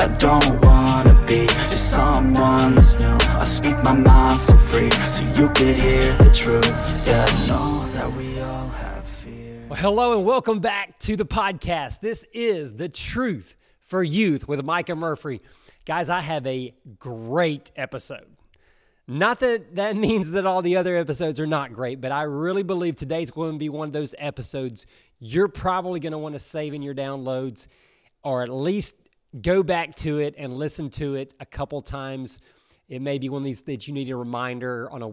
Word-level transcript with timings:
I 0.00 0.06
don't 0.06 0.64
wanna 0.64 1.24
be 1.26 1.48
just 1.68 1.90
someone 1.90 2.76
that's 2.76 3.00
new. 3.00 3.18
I 3.30 3.44
speak 3.44 3.74
my 3.82 3.90
mind 3.90 4.38
so 4.38 4.56
free, 4.56 4.92
so 4.92 5.24
you 5.24 5.48
could 5.48 5.74
hear 5.74 6.12
the 6.12 6.30
truth. 6.32 7.04
Yeah, 7.04 7.26
I 7.28 7.48
know 7.48 7.84
that 7.94 8.12
we 8.12 8.38
all 8.40 8.68
have 8.68 9.04
fear. 9.04 9.66
Well, 9.68 9.76
hello 9.76 10.16
and 10.16 10.24
welcome 10.24 10.60
back 10.60 11.00
to 11.00 11.16
the 11.16 11.26
podcast. 11.26 11.98
This 11.98 12.24
is 12.32 12.74
The 12.74 12.88
Truth 12.88 13.56
for 13.80 14.04
Youth 14.04 14.46
with 14.46 14.64
Micah 14.64 14.94
Murphy. 14.94 15.40
Guys, 15.84 16.08
I 16.08 16.20
have 16.20 16.46
a 16.46 16.72
great 17.00 17.72
episode. 17.74 18.28
Not 19.08 19.40
that 19.40 19.74
that 19.74 19.96
means 20.06 20.30
that 20.30 20.46
all 20.46 20.62
the 20.62 20.76
other 20.76 20.96
episodes 20.96 21.40
are 21.40 21.46
not 21.46 21.72
great, 21.72 22.00
but 22.00 22.12
I 22.12 22.22
really 22.22 22.62
believe 22.62 22.94
today's 22.94 23.32
going 23.32 23.54
to 23.54 23.58
be 23.58 23.68
one 23.68 23.88
of 23.88 23.92
those 23.92 24.14
episodes 24.16 24.86
you're 25.18 25.48
probably 25.48 25.98
going 25.98 26.12
to 26.12 26.18
want 26.18 26.36
to 26.36 26.38
save 26.38 26.72
in 26.72 26.82
your 26.82 26.94
downloads 26.94 27.66
or 28.22 28.42
at 28.42 28.48
least 28.48 28.94
go 29.40 29.62
back 29.62 29.94
to 29.96 30.18
it 30.18 30.34
and 30.38 30.56
listen 30.56 30.90
to 30.90 31.14
it 31.14 31.34
a 31.40 31.46
couple 31.46 31.80
times. 31.82 32.38
It 32.88 33.02
may 33.02 33.18
be 33.18 33.28
one 33.28 33.42
of 33.42 33.44
these 33.44 33.62
that 33.62 33.86
you 33.86 33.94
need 33.94 34.08
a 34.10 34.16
reminder 34.16 34.90
on 34.90 35.02
a 35.02 35.12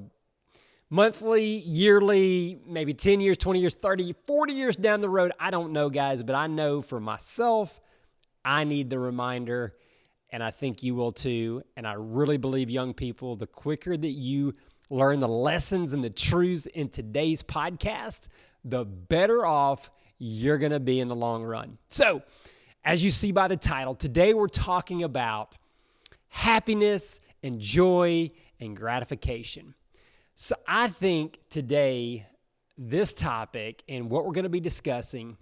monthly, 0.89 1.43
yearly, 1.43 2.59
maybe 2.65 2.93
10 2.93 3.19
years, 3.21 3.37
20 3.37 3.59
years, 3.59 3.75
30, 3.75 4.15
40 4.25 4.53
years 4.53 4.75
down 4.75 5.01
the 5.01 5.09
road. 5.09 5.31
I 5.39 5.51
don't 5.51 5.73
know, 5.73 5.89
guys, 5.89 6.23
but 6.23 6.35
I 6.35 6.47
know 6.47 6.81
for 6.81 6.99
myself, 6.99 7.79
I 8.43 8.63
need 8.63 8.89
the 8.89 8.99
reminder, 8.99 9.75
and 10.29 10.43
I 10.43 10.51
think 10.51 10.83
you 10.83 10.95
will 10.95 11.11
too. 11.11 11.63
And 11.75 11.87
I 11.87 11.93
really 11.93 12.37
believe, 12.37 12.69
young 12.69 12.93
people, 12.93 13.35
the 13.35 13.47
quicker 13.47 13.97
that 13.97 14.07
you 14.07 14.53
learn 14.89 15.19
the 15.19 15.27
lessons 15.27 15.93
and 15.93 16.03
the 16.03 16.09
truths 16.09 16.67
in 16.67 16.89
today's 16.89 17.41
podcast, 17.41 18.27
the 18.63 18.85
better 18.85 19.45
off 19.45 19.89
you're 20.17 20.59
going 20.59 20.71
to 20.71 20.79
be 20.79 20.99
in 20.99 21.07
the 21.07 21.15
long 21.15 21.43
run. 21.43 21.77
So, 21.89 22.21
as 22.85 23.03
you 23.03 23.09
see 23.09 23.31
by 23.31 23.47
the 23.47 23.57
title, 23.57 23.95
today 23.95 24.33
we're 24.33 24.47
talking 24.47 25.03
about 25.03 25.55
happiness 26.29 27.19
and 27.41 27.59
joy 27.59 28.29
and 28.59 28.77
gratification. 28.77 29.73
So, 30.35 30.55
I 30.67 30.89
think 30.89 31.39
today, 31.49 32.27
this 32.77 33.13
topic 33.13 33.83
and 33.89 34.09
what 34.09 34.25
we're 34.25 34.33
going 34.33 34.43
to 34.43 34.49
be 34.49 34.59
discussing 34.59 35.37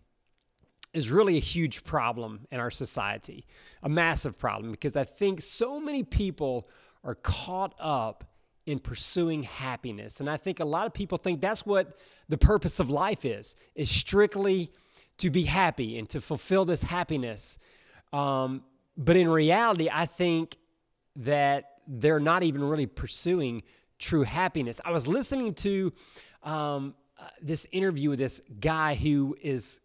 is 0.94 1.12
really 1.12 1.36
a 1.36 1.42
huge 1.42 1.84
problem 1.84 2.48
in 2.52 2.60
our 2.60 2.72
society, 2.72 3.46
a 3.82 3.90
massive 3.90 4.38
problem, 4.38 4.72
because 4.72 4.96
I 4.96 5.04
think 5.04 5.42
so 5.42 5.80
many 5.80 6.04
people 6.04 6.70
are 7.04 7.16
caught 7.16 7.74
up 7.80 8.24
in 8.66 8.80
pursuing 8.80 9.44
happiness. 9.44 10.20
And 10.22 10.30
I 10.30 10.38
think 10.38 10.60
a 10.60 10.66
lot 10.66 10.86
of 10.86 10.94
people 10.94 11.18
think 11.18 11.42
that's 11.42 11.66
what 11.66 11.98
the 12.30 12.38
purpose 12.38 12.80
of 12.80 12.90
life 12.90 13.26
is, 13.26 13.56
is 13.76 13.90
strictly 13.90 14.72
to 15.18 15.30
be 15.30 15.44
happy 15.44 15.98
and 15.98 16.10
to 16.10 16.22
fulfill 16.22 16.66
this 16.66 16.84
happiness. 16.84 17.58
Um, 18.12 18.64
but 18.98 19.16
in 19.16 19.28
reality, 19.28 19.90
I 19.92 20.06
think 20.06 20.58
that 21.18 21.78
they're 21.88 22.20
not 22.20 22.44
even 22.44 22.64
really 22.64 22.86
pursuing 22.86 23.64
true 24.00 24.24
happiness. 24.24 24.82
I 24.84 24.92
was 24.92 25.08
listening 25.08 25.54
to 25.56 25.94
um, 26.44 26.96
uh, 27.20 27.26
this 27.42 27.68
interview 27.72 28.12
with 28.12 28.20
this 28.20 28.42
guy 28.60 28.96
who 28.96 29.38
is 29.42 29.80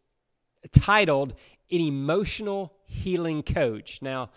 titled 0.72 1.34
An 1.70 1.80
Emotional 1.80 2.74
Healing 2.86 3.42
Coach. 3.42 4.00
Now, 4.02 4.30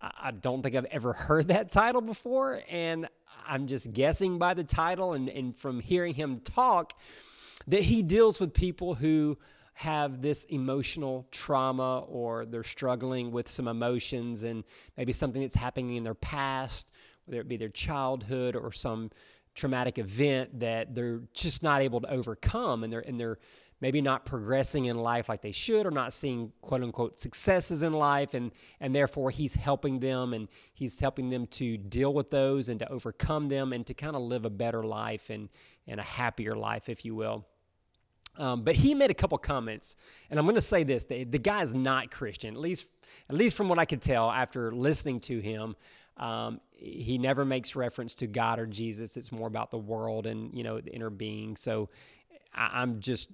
I 0.00 0.30
don't 0.30 0.62
think 0.62 0.76
I've 0.76 0.84
ever 0.86 1.12
heard 1.14 1.48
that 1.48 1.70
title 1.70 2.00
before, 2.00 2.62
and 2.68 3.08
I'm 3.46 3.66
just 3.66 3.92
guessing 3.92 4.38
by 4.38 4.54
the 4.54 4.64
title 4.64 5.12
and, 5.12 5.28
and 5.28 5.56
from 5.56 5.80
hearing 5.80 6.14
him 6.14 6.40
talk 6.40 6.94
that 7.66 7.82
he 7.82 8.02
deals 8.02 8.40
with 8.40 8.52
people 8.52 8.94
who 8.94 9.38
have 9.74 10.22
this 10.22 10.44
emotional 10.44 11.26
trauma 11.30 12.00
or 12.00 12.46
they're 12.46 12.62
struggling 12.62 13.32
with 13.32 13.48
some 13.48 13.68
emotions 13.68 14.44
and 14.44 14.64
maybe 14.96 15.12
something 15.12 15.42
that's 15.42 15.56
happening 15.56 15.96
in 15.96 16.04
their 16.04 16.14
past, 16.14 16.92
whether 17.24 17.40
it 17.40 17.48
be 17.48 17.56
their 17.56 17.68
childhood 17.68 18.54
or 18.54 18.72
some 18.72 19.10
traumatic 19.54 19.98
event 19.98 20.60
that 20.60 20.94
they're 20.94 21.20
just 21.32 21.62
not 21.62 21.80
able 21.80 22.00
to 22.00 22.10
overcome 22.10 22.82
and 22.84 22.92
they're 22.92 23.00
and 23.00 23.18
they're 23.18 23.38
maybe 23.80 24.00
not 24.00 24.24
progressing 24.24 24.86
in 24.86 24.96
life 24.96 25.28
like 25.28 25.42
they 25.42 25.52
should 25.52 25.86
or 25.86 25.90
not 25.90 26.12
seeing 26.12 26.52
quote 26.60 26.82
unquote 26.82 27.20
successes 27.20 27.82
in 27.82 27.92
life 27.92 28.34
and 28.34 28.50
and 28.80 28.94
therefore 28.94 29.30
he's 29.30 29.54
helping 29.54 30.00
them 30.00 30.34
and 30.34 30.48
he's 30.72 30.98
helping 30.98 31.30
them 31.30 31.46
to 31.46 31.76
deal 31.76 32.12
with 32.12 32.30
those 32.30 32.68
and 32.68 32.80
to 32.80 32.88
overcome 32.90 33.48
them 33.48 33.72
and 33.72 33.86
to 33.86 33.94
kind 33.94 34.16
of 34.16 34.22
live 34.22 34.44
a 34.44 34.50
better 34.50 34.82
life 34.82 35.30
and 35.30 35.48
and 35.86 36.00
a 36.00 36.04
happier 36.04 36.52
life 36.52 36.88
if 36.88 37.04
you 37.04 37.14
will 37.14 37.46
um, 38.36 38.62
but 38.62 38.74
he 38.74 38.94
made 38.94 39.10
a 39.10 39.14
couple 39.14 39.38
comments, 39.38 39.96
and 40.30 40.38
I'm 40.38 40.44
going 40.44 40.56
to 40.56 40.60
say 40.60 40.84
this: 40.84 41.04
the, 41.04 41.24
the 41.24 41.38
guy 41.38 41.62
is 41.62 41.72
not 41.72 42.10
Christian. 42.10 42.54
At 42.54 42.60
least, 42.60 42.88
at 43.28 43.36
least 43.36 43.56
from 43.56 43.68
what 43.68 43.78
I 43.78 43.84
could 43.84 44.02
tell 44.02 44.30
after 44.30 44.72
listening 44.72 45.20
to 45.20 45.40
him, 45.40 45.76
um, 46.16 46.60
he 46.72 47.18
never 47.18 47.44
makes 47.44 47.76
reference 47.76 48.14
to 48.16 48.26
God 48.26 48.58
or 48.58 48.66
Jesus. 48.66 49.16
It's 49.16 49.32
more 49.32 49.48
about 49.48 49.70
the 49.70 49.78
world 49.78 50.26
and 50.26 50.52
you 50.56 50.64
know 50.64 50.80
the 50.80 50.92
inner 50.92 51.10
being. 51.10 51.56
So 51.56 51.88
I, 52.54 52.82
I'm 52.82 53.00
just 53.00 53.28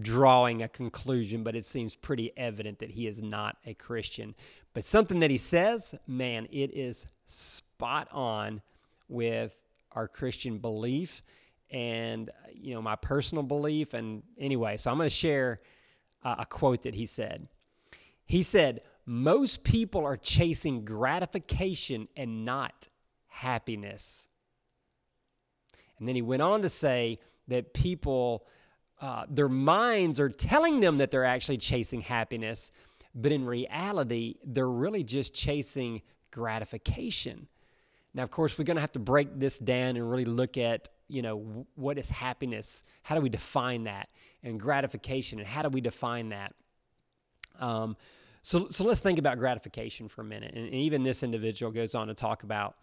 drawing 0.00 0.62
a 0.62 0.68
conclusion, 0.68 1.42
but 1.42 1.56
it 1.56 1.64
seems 1.64 1.94
pretty 1.94 2.32
evident 2.36 2.78
that 2.80 2.90
he 2.90 3.06
is 3.06 3.22
not 3.22 3.56
a 3.66 3.74
Christian. 3.74 4.34
But 4.74 4.84
something 4.84 5.20
that 5.20 5.30
he 5.30 5.38
says, 5.38 5.94
man, 6.06 6.46
it 6.50 6.74
is 6.74 7.06
spot 7.26 8.08
on 8.12 8.60
with 9.08 9.56
our 9.92 10.06
Christian 10.06 10.58
belief 10.58 11.22
and 11.70 12.30
you 12.54 12.74
know 12.74 12.82
my 12.82 12.96
personal 12.96 13.42
belief. 13.42 13.94
And 13.94 14.22
anyway, 14.38 14.76
so 14.76 14.90
I'm 14.90 14.96
going 14.96 15.08
to 15.08 15.14
share 15.14 15.60
uh, 16.24 16.36
a 16.38 16.46
quote 16.46 16.82
that 16.82 16.94
he 16.94 17.06
said. 17.06 17.48
He 18.24 18.42
said, 18.42 18.82
"Most 19.06 19.64
people 19.64 20.04
are 20.04 20.16
chasing 20.16 20.84
gratification 20.84 22.08
and 22.16 22.44
not 22.44 22.88
happiness." 23.26 24.28
And 25.98 26.06
then 26.06 26.14
he 26.14 26.22
went 26.22 26.42
on 26.42 26.62
to 26.62 26.68
say 26.68 27.18
that 27.48 27.74
people 27.74 28.46
uh, 29.00 29.24
their 29.28 29.48
minds 29.48 30.18
are 30.18 30.28
telling 30.28 30.80
them 30.80 30.98
that 30.98 31.10
they're 31.10 31.24
actually 31.24 31.58
chasing 31.58 32.00
happiness, 32.00 32.72
but 33.14 33.30
in 33.30 33.44
reality, 33.46 34.36
they're 34.44 34.68
really 34.68 35.04
just 35.04 35.32
chasing 35.32 36.02
gratification. 36.30 37.46
Now, 38.12 38.24
of 38.24 38.30
course, 38.30 38.58
we're 38.58 38.64
going 38.64 38.76
to 38.76 38.80
have 38.80 38.92
to 38.92 38.98
break 38.98 39.38
this 39.38 39.58
down 39.58 39.96
and 39.96 40.10
really 40.10 40.24
look 40.24 40.56
at, 40.56 40.88
you 41.08 41.22
know, 41.22 41.66
what 41.74 41.98
is 41.98 42.10
happiness? 42.10 42.84
How 43.02 43.14
do 43.14 43.20
we 43.20 43.28
define 43.28 43.84
that? 43.84 44.08
And 44.42 44.60
gratification, 44.60 45.38
and 45.38 45.48
how 45.48 45.62
do 45.62 45.68
we 45.68 45.80
define 45.80 46.28
that? 46.28 46.54
Um, 47.58 47.96
so, 48.42 48.68
so 48.68 48.84
let's 48.84 49.00
think 49.00 49.18
about 49.18 49.38
gratification 49.38 50.08
for 50.08 50.20
a 50.20 50.24
minute. 50.24 50.54
And, 50.54 50.66
and 50.66 50.74
even 50.74 51.02
this 51.02 51.22
individual 51.22 51.72
goes 51.72 51.94
on 51.94 52.08
to 52.08 52.14
talk 52.14 52.44
about 52.44 52.76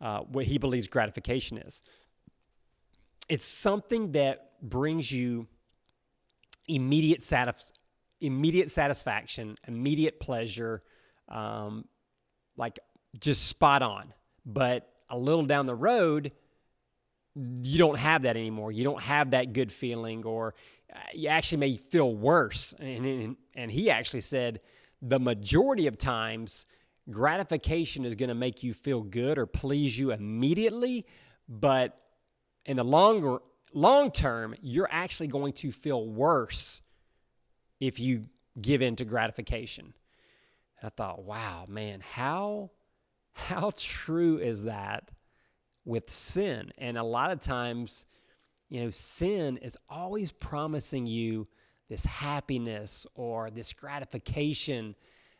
uh, 0.00 0.20
what 0.20 0.46
he 0.46 0.58
believes 0.58 0.88
gratification 0.88 1.58
is. 1.58 1.82
It's 3.28 3.44
something 3.44 4.12
that 4.12 4.52
brings 4.62 5.10
you 5.10 5.46
immediate 6.68 7.22
satis- 7.22 7.72
immediate 8.20 8.70
satisfaction, 8.70 9.56
immediate 9.66 10.20
pleasure, 10.20 10.82
um, 11.28 11.86
like 12.56 12.78
just 13.20 13.46
spot 13.46 13.82
on. 13.82 14.12
But 14.44 14.88
a 15.08 15.18
little 15.18 15.44
down 15.44 15.66
the 15.66 15.74
road, 15.74 16.32
you 17.36 17.78
don't 17.78 17.98
have 17.98 18.22
that 18.22 18.36
anymore. 18.36 18.72
You 18.72 18.84
don't 18.84 19.02
have 19.02 19.32
that 19.32 19.52
good 19.52 19.70
feeling, 19.70 20.24
or 20.24 20.54
uh, 20.92 20.98
you 21.14 21.28
actually 21.28 21.58
may 21.58 21.76
feel 21.76 22.14
worse. 22.14 22.74
And, 22.78 23.06
and, 23.06 23.36
and 23.54 23.70
he 23.70 23.90
actually 23.90 24.22
said 24.22 24.60
the 25.02 25.20
majority 25.20 25.86
of 25.86 25.98
times, 25.98 26.66
gratification 27.10 28.04
is 28.04 28.14
going 28.14 28.28
to 28.28 28.34
make 28.34 28.62
you 28.62 28.72
feel 28.72 29.02
good 29.02 29.38
or 29.38 29.46
please 29.46 29.98
you 29.98 30.12
immediately, 30.12 31.06
but 31.48 32.00
in 32.64 32.78
the 32.78 32.84
longer 32.84 33.38
long 33.72 34.10
term, 34.10 34.54
you're 34.60 34.88
actually 34.90 35.28
going 35.28 35.52
to 35.52 35.70
feel 35.70 36.06
worse 36.06 36.80
if 37.78 38.00
you 38.00 38.26
give 38.60 38.82
in 38.82 38.96
to 38.96 39.04
gratification. 39.04 39.92
And 40.80 40.86
I 40.86 40.88
thought, 40.88 41.22
wow, 41.22 41.66
man, 41.68 42.00
how 42.00 42.70
how 43.34 43.70
true 43.76 44.38
is 44.38 44.64
that 44.64 45.10
with 45.86 46.10
sin? 46.10 46.70
And 46.76 46.98
a 46.98 47.02
lot 47.02 47.30
of 47.30 47.40
times, 47.40 48.04
you 48.68 48.82
know, 48.82 48.90
sin 48.90 49.56
is 49.58 49.78
always 49.88 50.32
promising 50.32 51.06
you 51.06 51.48
this 51.88 52.04
happiness 52.04 53.06
or 53.14 53.50
this 53.50 53.72
gratification 53.72 54.94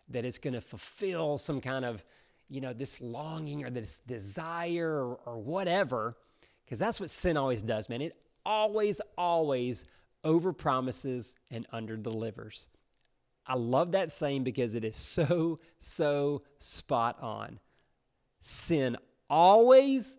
that 0.09 0.25
it's 0.25 0.39
going 0.39 0.55
to 0.55 0.61
fulfill 0.61 1.37
some 1.37 1.61
kind 1.61 1.85
of, 1.85 2.05
you 2.49 2.61
know, 2.61 2.73
this 2.73 3.01
longing 3.01 3.65
or 3.65 3.71
this 3.71 3.99
desire 4.07 4.91
or, 4.91 5.19
or 5.27 5.39
whatever. 5.39 6.17
Because 6.65 6.79
that's 6.79 7.01
what 7.01 7.11
sin 7.11 7.37
always 7.37 7.63
does, 7.63 7.89
man. 7.89 8.01
It 8.01 8.17
always, 8.45 9.01
always 9.19 9.85
over 10.25 10.53
promises 10.53 11.35
and 11.51 11.67
under 11.73 11.97
delivers. 11.97 12.69
I 13.47 13.55
love 13.55 13.93
that 13.93 14.11
saying 14.11 14.45
because 14.45 14.75
it 14.75 14.85
is 14.85 14.97
so, 14.97 15.61
so 15.79 16.43
spot 16.59 17.23
on. 17.23 17.61
Sin 18.41 18.97
always 19.29 20.19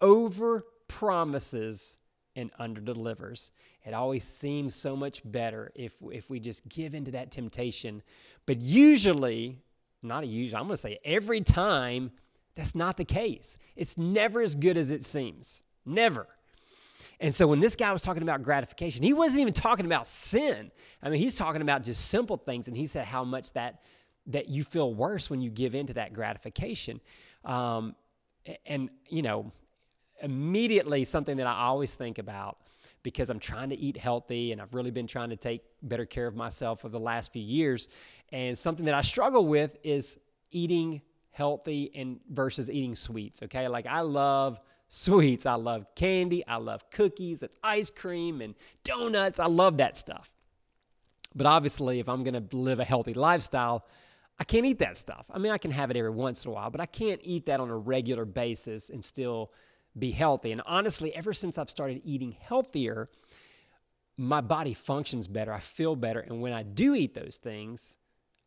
over 0.00 0.64
promises 0.88 1.98
and 2.36 2.50
under 2.58 2.80
delivers. 2.80 3.50
It 3.84 3.94
always 3.94 4.24
seems 4.24 4.74
so 4.74 4.96
much 4.96 5.22
better 5.24 5.72
if, 5.74 5.94
if 6.12 6.28
we 6.28 6.40
just 6.40 6.68
give 6.68 6.94
into 6.94 7.10
that 7.12 7.30
temptation. 7.30 8.02
But 8.46 8.60
usually, 8.60 9.58
not 10.02 10.24
a 10.24 10.26
usual, 10.26 10.60
I'm 10.60 10.66
going 10.66 10.74
to 10.74 10.80
say 10.82 10.98
every 11.04 11.40
time, 11.40 12.12
that's 12.54 12.74
not 12.74 12.96
the 12.96 13.04
case. 13.04 13.58
It's 13.76 13.96
never 13.96 14.42
as 14.42 14.54
good 14.54 14.76
as 14.76 14.90
it 14.90 15.04
seems. 15.04 15.62
Never. 15.86 16.26
And 17.20 17.34
so 17.34 17.46
when 17.46 17.60
this 17.60 17.76
guy 17.76 17.92
was 17.92 18.02
talking 18.02 18.22
about 18.22 18.42
gratification, 18.42 19.02
he 19.02 19.12
wasn't 19.12 19.40
even 19.40 19.52
talking 19.52 19.86
about 19.86 20.06
sin. 20.06 20.70
I 21.02 21.10
mean, 21.10 21.20
he's 21.20 21.36
talking 21.36 21.62
about 21.62 21.82
just 21.82 22.08
simple 22.08 22.36
things. 22.36 22.68
And 22.68 22.76
he 22.76 22.86
said 22.86 23.06
how 23.06 23.24
much 23.24 23.52
that 23.52 23.82
that 24.26 24.48
you 24.48 24.62
feel 24.62 24.94
worse 24.94 25.30
when 25.30 25.40
you 25.40 25.50
give 25.50 25.74
into 25.74 25.94
that 25.94 26.12
gratification. 26.12 27.00
Um, 27.44 27.96
and 28.66 28.90
you 29.08 29.22
know, 29.22 29.52
immediately 30.22 31.04
something 31.04 31.36
that 31.36 31.46
I 31.46 31.54
always 31.60 31.94
think 31.94 32.18
about 32.18 32.58
because 33.02 33.30
I'm 33.30 33.38
trying 33.38 33.70
to 33.70 33.78
eat 33.78 33.96
healthy 33.96 34.52
and 34.52 34.60
I've 34.60 34.74
really 34.74 34.90
been 34.90 35.06
trying 35.06 35.30
to 35.30 35.36
take 35.36 35.62
better 35.82 36.04
care 36.04 36.26
of 36.26 36.36
myself 36.36 36.80
for 36.80 36.88
the 36.88 37.00
last 37.00 37.32
few 37.32 37.42
years. 37.42 37.88
And 38.32 38.56
something 38.56 38.84
that 38.86 38.94
I 38.94 39.02
struggle 39.02 39.46
with 39.46 39.76
is 39.82 40.18
eating 40.50 41.00
healthy 41.30 41.90
and 41.94 42.20
versus 42.30 42.70
eating 42.70 42.94
sweets. 42.94 43.42
Okay, 43.42 43.68
like 43.68 43.86
I 43.86 44.00
love 44.00 44.60
sweets. 44.88 45.46
I 45.46 45.54
love 45.54 45.86
candy. 45.94 46.46
I 46.46 46.56
love 46.56 46.90
cookies 46.90 47.42
and 47.42 47.50
ice 47.62 47.90
cream 47.90 48.40
and 48.40 48.54
donuts. 48.84 49.38
I 49.38 49.46
love 49.46 49.78
that 49.78 49.96
stuff. 49.96 50.30
But 51.34 51.46
obviously, 51.46 52.00
if 52.00 52.08
I'm 52.08 52.24
going 52.24 52.48
to 52.48 52.56
live 52.56 52.80
a 52.80 52.84
healthy 52.84 53.14
lifestyle, 53.14 53.86
I 54.38 54.44
can't 54.44 54.66
eat 54.66 54.80
that 54.80 54.96
stuff. 54.96 55.26
I 55.30 55.38
mean, 55.38 55.52
I 55.52 55.58
can 55.58 55.70
have 55.70 55.90
it 55.90 55.96
every 55.96 56.10
once 56.10 56.44
in 56.44 56.50
a 56.50 56.54
while, 56.54 56.70
but 56.70 56.80
I 56.80 56.86
can't 56.86 57.20
eat 57.22 57.46
that 57.46 57.60
on 57.60 57.70
a 57.70 57.76
regular 57.76 58.24
basis 58.24 58.90
and 58.90 59.04
still 59.04 59.52
be 59.98 60.12
healthy. 60.12 60.52
And 60.52 60.62
honestly, 60.66 61.14
ever 61.14 61.32
since 61.32 61.58
I've 61.58 61.70
started 61.70 62.02
eating 62.04 62.36
healthier, 62.40 63.08
my 64.16 64.40
body 64.40 64.74
functions 64.74 65.26
better. 65.26 65.52
I 65.52 65.60
feel 65.60 65.96
better. 65.96 66.20
And 66.20 66.40
when 66.40 66.52
I 66.52 66.62
do 66.62 66.94
eat 66.94 67.14
those 67.14 67.38
things, 67.38 67.96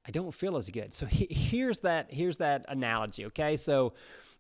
I 0.06 0.12
don't 0.12 0.34
feel 0.34 0.56
as 0.56 0.70
good. 0.70 0.94
So 0.94 1.06
he, 1.08 1.28
here's 1.30 1.80
that 1.80 2.12
here's 2.12 2.38
that 2.38 2.66
analogy, 2.68 3.26
okay? 3.26 3.56
So 3.56 3.94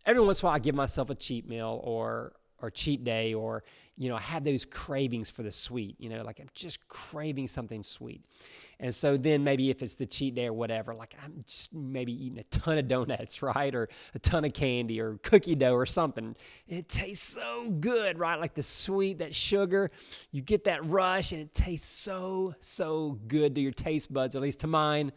every 0.05 0.21
once 0.21 0.41
in 0.41 0.45
a 0.45 0.47
while 0.47 0.55
I 0.55 0.59
give 0.59 0.75
myself 0.75 1.09
a 1.09 1.15
cheat 1.15 1.47
meal 1.47 1.81
or 1.83 2.33
or 2.63 2.71
cheat 2.71 3.03
day 3.03 3.33
or 3.33 3.63
you 3.97 4.09
know 4.09 4.15
I 4.15 4.21
have 4.21 4.43
those 4.43 4.65
cravings 4.65 5.29
for 5.29 5.43
the 5.43 5.51
sweet, 5.51 5.95
you 5.99 6.09
know, 6.09 6.23
like 6.23 6.39
I'm 6.39 6.49
just 6.55 6.87
craving 6.87 7.47
something 7.47 7.83
sweet. 7.83 8.23
And 8.79 8.93
so 8.93 9.17
then 9.17 9.43
maybe 9.43 9.69
if 9.69 9.83
it's 9.83 9.95
the 9.95 10.05
cheat 10.05 10.35
day 10.35 10.47
or 10.47 10.53
whatever, 10.53 10.95
like 10.95 11.13
I'm 11.23 11.43
just 11.45 11.73
maybe 11.73 12.11
eating 12.11 12.39
a 12.39 12.43
ton 12.45 12.77
of 12.77 12.87
donuts, 12.87 13.41
right? 13.41 13.75
Or 13.75 13.89
a 14.15 14.19
ton 14.19 14.45
of 14.45 14.53
candy 14.53 14.99
or 14.99 15.19
cookie 15.23 15.55
dough 15.55 15.75
or 15.75 15.85
something. 15.85 16.35
It 16.67 16.87
tastes 16.89 17.33
so 17.33 17.69
good, 17.69 18.17
right? 18.17 18.39
Like 18.39 18.53
the 18.53 18.63
sweet, 18.63 19.19
that 19.19 19.35
sugar, 19.35 19.91
you 20.31 20.41
get 20.41 20.63
that 20.63 20.85
rush 20.85 21.33
and 21.33 21.41
it 21.41 21.53
tastes 21.53 21.87
so, 21.87 22.55
so 22.61 23.19
good 23.27 23.55
to 23.55 23.61
your 23.61 23.73
taste 23.73 24.11
buds, 24.11 24.35
at 24.35 24.41
least 24.41 24.61
to 24.61 24.67
mine. 24.67 25.11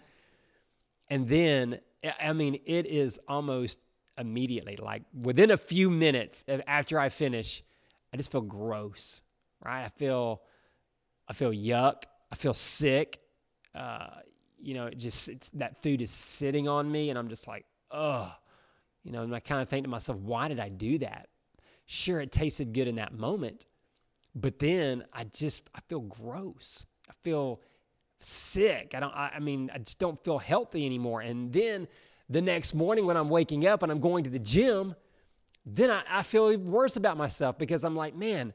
And 1.09 1.29
then, 1.29 1.79
I 2.21 2.33
mean, 2.33 2.61
it 2.67 2.87
is 2.87 3.21
almost 3.29 3.79
immediately, 4.19 4.77
like 4.77 5.03
within 5.15 5.51
a 5.51 5.57
few 5.57 5.91
minutes 5.91 6.45
after 6.67 6.99
I 6.99 7.09
finish, 7.09 7.63
I 8.13 8.17
just 8.17 8.33
feel 8.33 8.41
gross, 8.41 9.23
right? 9.65 9.85
I 9.85 9.89
feel, 9.89 10.43
I 11.29 11.33
feel 11.33 11.51
yuck. 11.51 12.05
I 12.33 12.37
feel 12.37 12.55
sick. 12.55 13.21
Uh, 13.75 14.09
you 14.61 14.75
know, 14.75 14.87
it 14.87 14.99
just 14.99 15.31
that 15.59 15.83
food 15.83 16.03
is 16.03 16.11
sitting 16.11 16.69
on 16.69 16.91
me, 16.91 17.11
and 17.11 17.19
I'm 17.19 17.29
just 17.29 17.47
like, 17.47 17.65
ugh. 17.91 18.31
You 19.05 19.13
know, 19.13 19.23
and 19.23 19.35
I 19.35 19.39
kind 19.39 19.63
of 19.63 19.69
think 19.69 19.85
to 19.85 19.91
myself, 19.91 20.19
why 20.19 20.49
did 20.49 20.59
I 20.59 20.69
do 20.69 20.99
that? 20.99 21.29
Sure, 21.87 22.21
it 22.21 22.33
tasted 22.33 22.73
good 22.73 22.89
in 22.89 22.97
that 22.97 23.15
moment, 23.15 23.67
but 24.35 24.59
then 24.59 25.05
I 25.13 25.25
just 25.25 25.71
I 25.75 25.81
feel 25.89 26.01
gross. 26.01 26.85
I 27.09 27.13
feel 27.23 27.61
sick. 28.19 28.93
I 28.97 29.01
don't. 29.01 29.15
I, 29.15 29.35
I 29.37 29.39
mean, 29.39 29.71
I 29.73 29.79
just 29.79 30.01
don't 30.01 30.23
feel 30.25 30.39
healthy 30.39 30.85
anymore. 30.85 31.21
And 31.21 31.53
then 31.53 31.87
the 32.29 32.43
next 32.43 32.75
morning 32.75 33.07
when 33.07 33.17
I'm 33.17 33.29
waking 33.29 33.67
up 33.67 33.83
and 33.83 33.91
I'm 33.93 34.01
going 34.01 34.25
to 34.25 34.31
the 34.31 34.39
gym, 34.39 34.95
then 35.65 35.91
I, 35.91 36.03
I 36.09 36.23
feel 36.23 36.57
worse 36.59 36.97
about 36.97 37.17
myself 37.17 37.59
because 37.59 37.85
I'm 37.85 37.97
like, 37.97 38.15
man, 38.15 38.53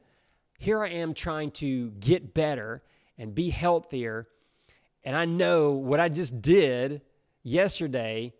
here 0.58 0.82
I 0.82 0.88
am 0.90 1.14
trying 1.14 1.50
to 1.52 1.90
get 1.92 2.34
better 2.34 2.82
and 3.18 3.34
be 3.34 3.50
healthier. 3.50 4.28
And 5.04 5.16
I 5.16 5.24
know 5.24 5.72
what 5.72 6.00
I 6.00 6.08
just 6.08 6.40
did 6.40 7.02
yesterday 7.42 8.32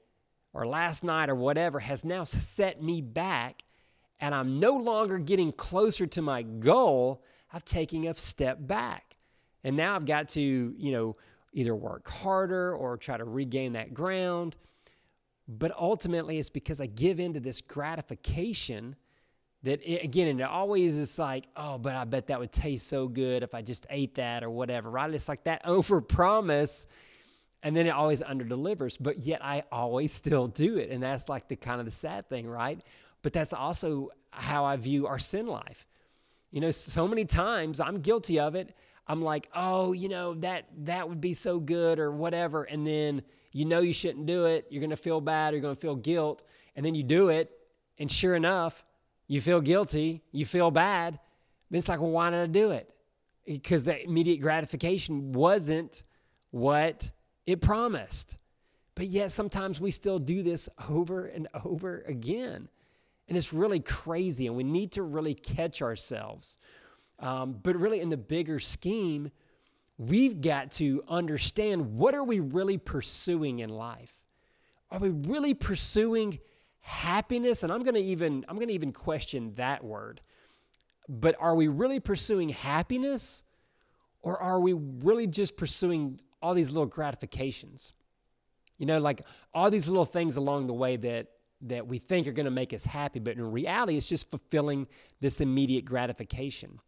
or 0.52 0.66
last 0.66 1.02
night 1.02 1.30
or 1.30 1.34
whatever 1.34 1.80
has 1.80 2.04
now 2.04 2.24
set 2.24 2.82
me 2.82 3.00
back. 3.00 3.62
And 4.20 4.34
I'm 4.34 4.60
no 4.60 4.76
longer 4.76 5.18
getting 5.18 5.50
closer 5.50 6.06
to 6.06 6.22
my 6.22 6.42
goal. 6.42 7.24
I've 7.52 7.64
taken 7.64 8.06
a 8.06 8.14
step 8.14 8.58
back. 8.60 9.16
And 9.64 9.76
now 9.76 9.96
I've 9.96 10.06
got 10.06 10.28
to, 10.30 10.40
you 10.40 10.92
know, 10.92 11.16
either 11.52 11.74
work 11.74 12.08
harder 12.08 12.74
or 12.74 12.96
try 12.96 13.16
to 13.16 13.24
regain 13.24 13.72
that 13.72 13.92
ground. 13.92 14.56
But 15.48 15.72
ultimately, 15.76 16.38
it's 16.38 16.48
because 16.48 16.80
I 16.80 16.86
give 16.86 17.20
into 17.20 17.40
this 17.40 17.60
gratification 17.60 18.96
that, 19.62 19.80
it, 19.82 20.04
again, 20.04 20.28
and 20.28 20.40
it 20.40 20.46
always 20.46 20.96
is 20.96 21.18
like, 21.18 21.44
oh, 21.56 21.78
but 21.78 21.94
I 21.94 22.04
bet 22.04 22.28
that 22.28 22.38
would 22.38 22.52
taste 22.52 22.88
so 22.88 23.08
good 23.08 23.42
if 23.42 23.54
I 23.54 23.62
just 23.62 23.86
ate 23.90 24.16
that 24.16 24.42
or 24.42 24.50
whatever, 24.50 24.90
right? 24.90 25.12
It's 25.12 25.28
like 25.28 25.44
that 25.44 25.62
over 25.64 26.00
promise. 26.00 26.86
And 27.62 27.76
then 27.76 27.86
it 27.86 27.90
always 27.90 28.22
under 28.22 28.44
delivers, 28.44 28.96
but 28.96 29.22
yet 29.22 29.44
I 29.44 29.62
always 29.70 30.12
still 30.12 30.48
do 30.48 30.78
it. 30.78 30.90
And 30.90 31.02
that's 31.02 31.28
like 31.28 31.46
the 31.48 31.54
kind 31.54 31.78
of 31.78 31.86
the 31.86 31.92
sad 31.92 32.28
thing, 32.28 32.48
right? 32.48 32.82
But 33.22 33.32
that's 33.32 33.52
also 33.52 34.10
how 34.32 34.64
I 34.64 34.76
view 34.76 35.06
our 35.06 35.20
sin 35.20 35.46
life. 35.46 35.86
You 36.50 36.60
know, 36.60 36.72
so 36.72 37.06
many 37.06 37.24
times 37.24 37.80
I'm 37.80 38.00
guilty 38.00 38.40
of 38.40 38.56
it. 38.56 38.74
I'm 39.06 39.22
like, 39.22 39.48
oh, 39.54 39.92
you 39.92 40.08
know, 40.08 40.34
that 40.34 40.64
that 40.84 41.08
would 41.08 41.20
be 41.20 41.34
so 41.34 41.60
good 41.60 41.98
or 41.98 42.10
whatever. 42.10 42.64
And 42.64 42.86
then 42.86 43.22
you 43.52 43.64
know 43.64 43.80
you 43.80 43.92
shouldn't 43.92 44.26
do 44.26 44.46
it. 44.46 44.66
You're 44.70 44.80
gonna 44.80 44.96
feel 44.96 45.20
bad, 45.20 45.54
you're 45.54 45.62
gonna 45.62 45.74
feel 45.74 45.96
guilt, 45.96 46.42
and 46.76 46.84
then 46.84 46.94
you 46.94 47.02
do 47.02 47.28
it, 47.28 47.50
and 47.98 48.10
sure 48.10 48.34
enough, 48.34 48.84
you 49.28 49.40
feel 49.40 49.60
guilty, 49.60 50.22
you 50.32 50.44
feel 50.44 50.70
bad. 50.70 51.18
It's 51.70 51.88
like, 51.88 52.00
well, 52.00 52.10
why 52.10 52.30
did 52.30 52.40
I 52.40 52.46
do 52.46 52.70
it? 52.72 52.92
Because 53.46 53.84
the 53.84 54.02
immediate 54.02 54.40
gratification 54.40 55.32
wasn't 55.32 56.02
what 56.50 57.10
it 57.46 57.60
promised. 57.60 58.36
But 58.94 59.06
yet 59.06 59.32
sometimes 59.32 59.80
we 59.80 59.90
still 59.90 60.18
do 60.18 60.42
this 60.42 60.68
over 60.90 61.26
and 61.26 61.48
over 61.64 62.04
again. 62.06 62.68
And 63.26 63.38
it's 63.38 63.52
really 63.52 63.80
crazy, 63.80 64.46
and 64.46 64.56
we 64.56 64.64
need 64.64 64.92
to 64.92 65.02
really 65.02 65.34
catch 65.34 65.80
ourselves 65.80 66.58
um, 67.22 67.56
but 67.62 67.76
really, 67.76 68.00
in 68.00 68.10
the 68.10 68.16
bigger 68.16 68.58
scheme, 68.58 69.30
we've 69.98 70.40
got 70.40 70.72
to 70.72 71.04
understand 71.08 71.96
what 71.96 72.14
are 72.14 72.24
we 72.24 72.40
really 72.40 72.78
pursuing 72.78 73.60
in 73.60 73.70
life? 73.70 74.14
Are 74.90 74.98
we 74.98 75.10
really 75.10 75.54
pursuing 75.54 76.38
happiness? 76.80 77.62
And 77.62 77.72
I'm 77.72 77.82
going 77.82 77.94
to 77.94 78.00
even 78.00 78.44
I'm 78.48 78.56
going 78.56 78.68
to 78.68 78.74
even 78.74 78.92
question 78.92 79.54
that 79.54 79.82
word. 79.84 80.20
But 81.08 81.36
are 81.40 81.54
we 81.54 81.68
really 81.68 82.00
pursuing 82.00 82.50
happiness, 82.50 83.42
or 84.22 84.38
are 84.38 84.60
we 84.60 84.72
really 84.72 85.26
just 85.26 85.56
pursuing 85.56 86.20
all 86.40 86.54
these 86.54 86.70
little 86.70 86.86
gratifications? 86.86 87.92
You 88.78 88.86
know, 88.86 88.98
like 88.98 89.22
all 89.52 89.70
these 89.70 89.88
little 89.88 90.04
things 90.04 90.36
along 90.36 90.68
the 90.68 90.74
way 90.74 90.96
that 90.96 91.28
that 91.62 91.86
we 91.86 91.98
think 91.98 92.26
are 92.26 92.32
going 92.32 92.44
to 92.44 92.50
make 92.50 92.72
us 92.72 92.84
happy, 92.84 93.20
but 93.20 93.36
in 93.36 93.52
reality, 93.52 93.96
it's 93.96 94.08
just 94.08 94.30
fulfilling 94.30 94.86
this 95.20 95.40
immediate 95.40 95.84
gratification. 95.84 96.80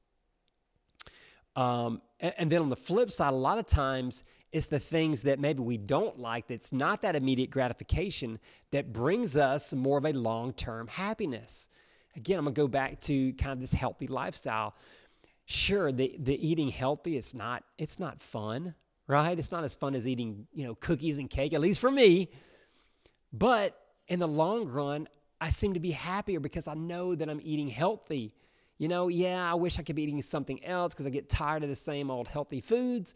Um, 1.56 2.02
and, 2.38 2.50
then 2.50 2.62
on 2.62 2.71
the 2.71 2.76
flip 2.76 3.11
side, 3.11 3.33
a 3.33 3.37
lot 3.37 3.59
of 3.59 3.66
times 3.66 4.25
it's 4.52 4.66
the 4.66 4.78
things 4.78 5.23
that 5.23 5.38
maybe 5.38 5.61
we 5.61 5.76
don't 5.76 6.19
like 6.19 6.47
that's 6.47 6.73
not 6.73 7.02
that 7.02 7.16
immediate 7.16 7.50
gratification 7.50 8.38
that 8.71 8.93
brings 8.93 9.37
us 9.37 9.75
more 9.75 9.99
of 9.99 10.07
a 10.07 10.12
long 10.12 10.52
term 10.52 10.87
happiness. 10.87 11.69
Again, 12.16 12.38
I'm 12.38 12.45
gonna 12.45 12.54
go 12.54 12.69
back 12.69 13.00
to 13.00 13.33
kind 13.35 13.52
of 13.52 13.61
this 13.61 13.73
healthy 13.73 14.07
lifestyle. 14.07 14.75
Sure, 15.47 15.93
the, 15.93 16.16
the 16.19 16.35
eating 16.47 16.71
healthy 16.71 17.16
it's 17.16 17.35
not 17.35 17.64
it's 17.76 17.99
not 17.99 18.21
fun, 18.21 18.75
right? 19.07 19.38
It's 19.38 19.52
not 19.52 19.64
as 19.64 19.75
fun 19.75 19.95
as 19.95 20.07
eating, 20.07 20.47
you 20.52 20.64
know, 20.64 20.75
cookies 20.76 21.19
and 21.19 21.28
cake, 21.28 21.52
at 21.52 21.61
least 21.61 21.81
for 21.81 21.90
me. 21.90 22.31
But 23.33 23.78
in 24.09 24.21
the 24.21 24.28
long 24.28 24.69
run, 24.69 25.09
I 25.40 25.50
seem 25.50 25.75
to 25.75 25.81
be 25.81 25.90
happier 25.90 26.40
because 26.40 26.69
I 26.69 26.75
know 26.75 27.14
that 27.14 27.28
I'm 27.28 27.40
eating 27.43 27.69
healthy 27.69 28.33
you 28.78 28.88
know, 28.88 29.09
yeah, 29.09 29.50
I 29.50 29.54
wish 29.54 29.78
I 29.78 29.83
could 29.83 29.97
be 29.97 30.02
eating 30.02 30.21
something 30.23 30.64
else 30.64 30.93
because 30.93 31.07
I 31.07 31.11
get 31.11 31.28
tired 31.28 31.62
of 31.62 31.69
the 31.69 31.76
same 31.76 32.11
old 32.11 32.26
healthy 32.26 32.61
foods. 32.61 33.14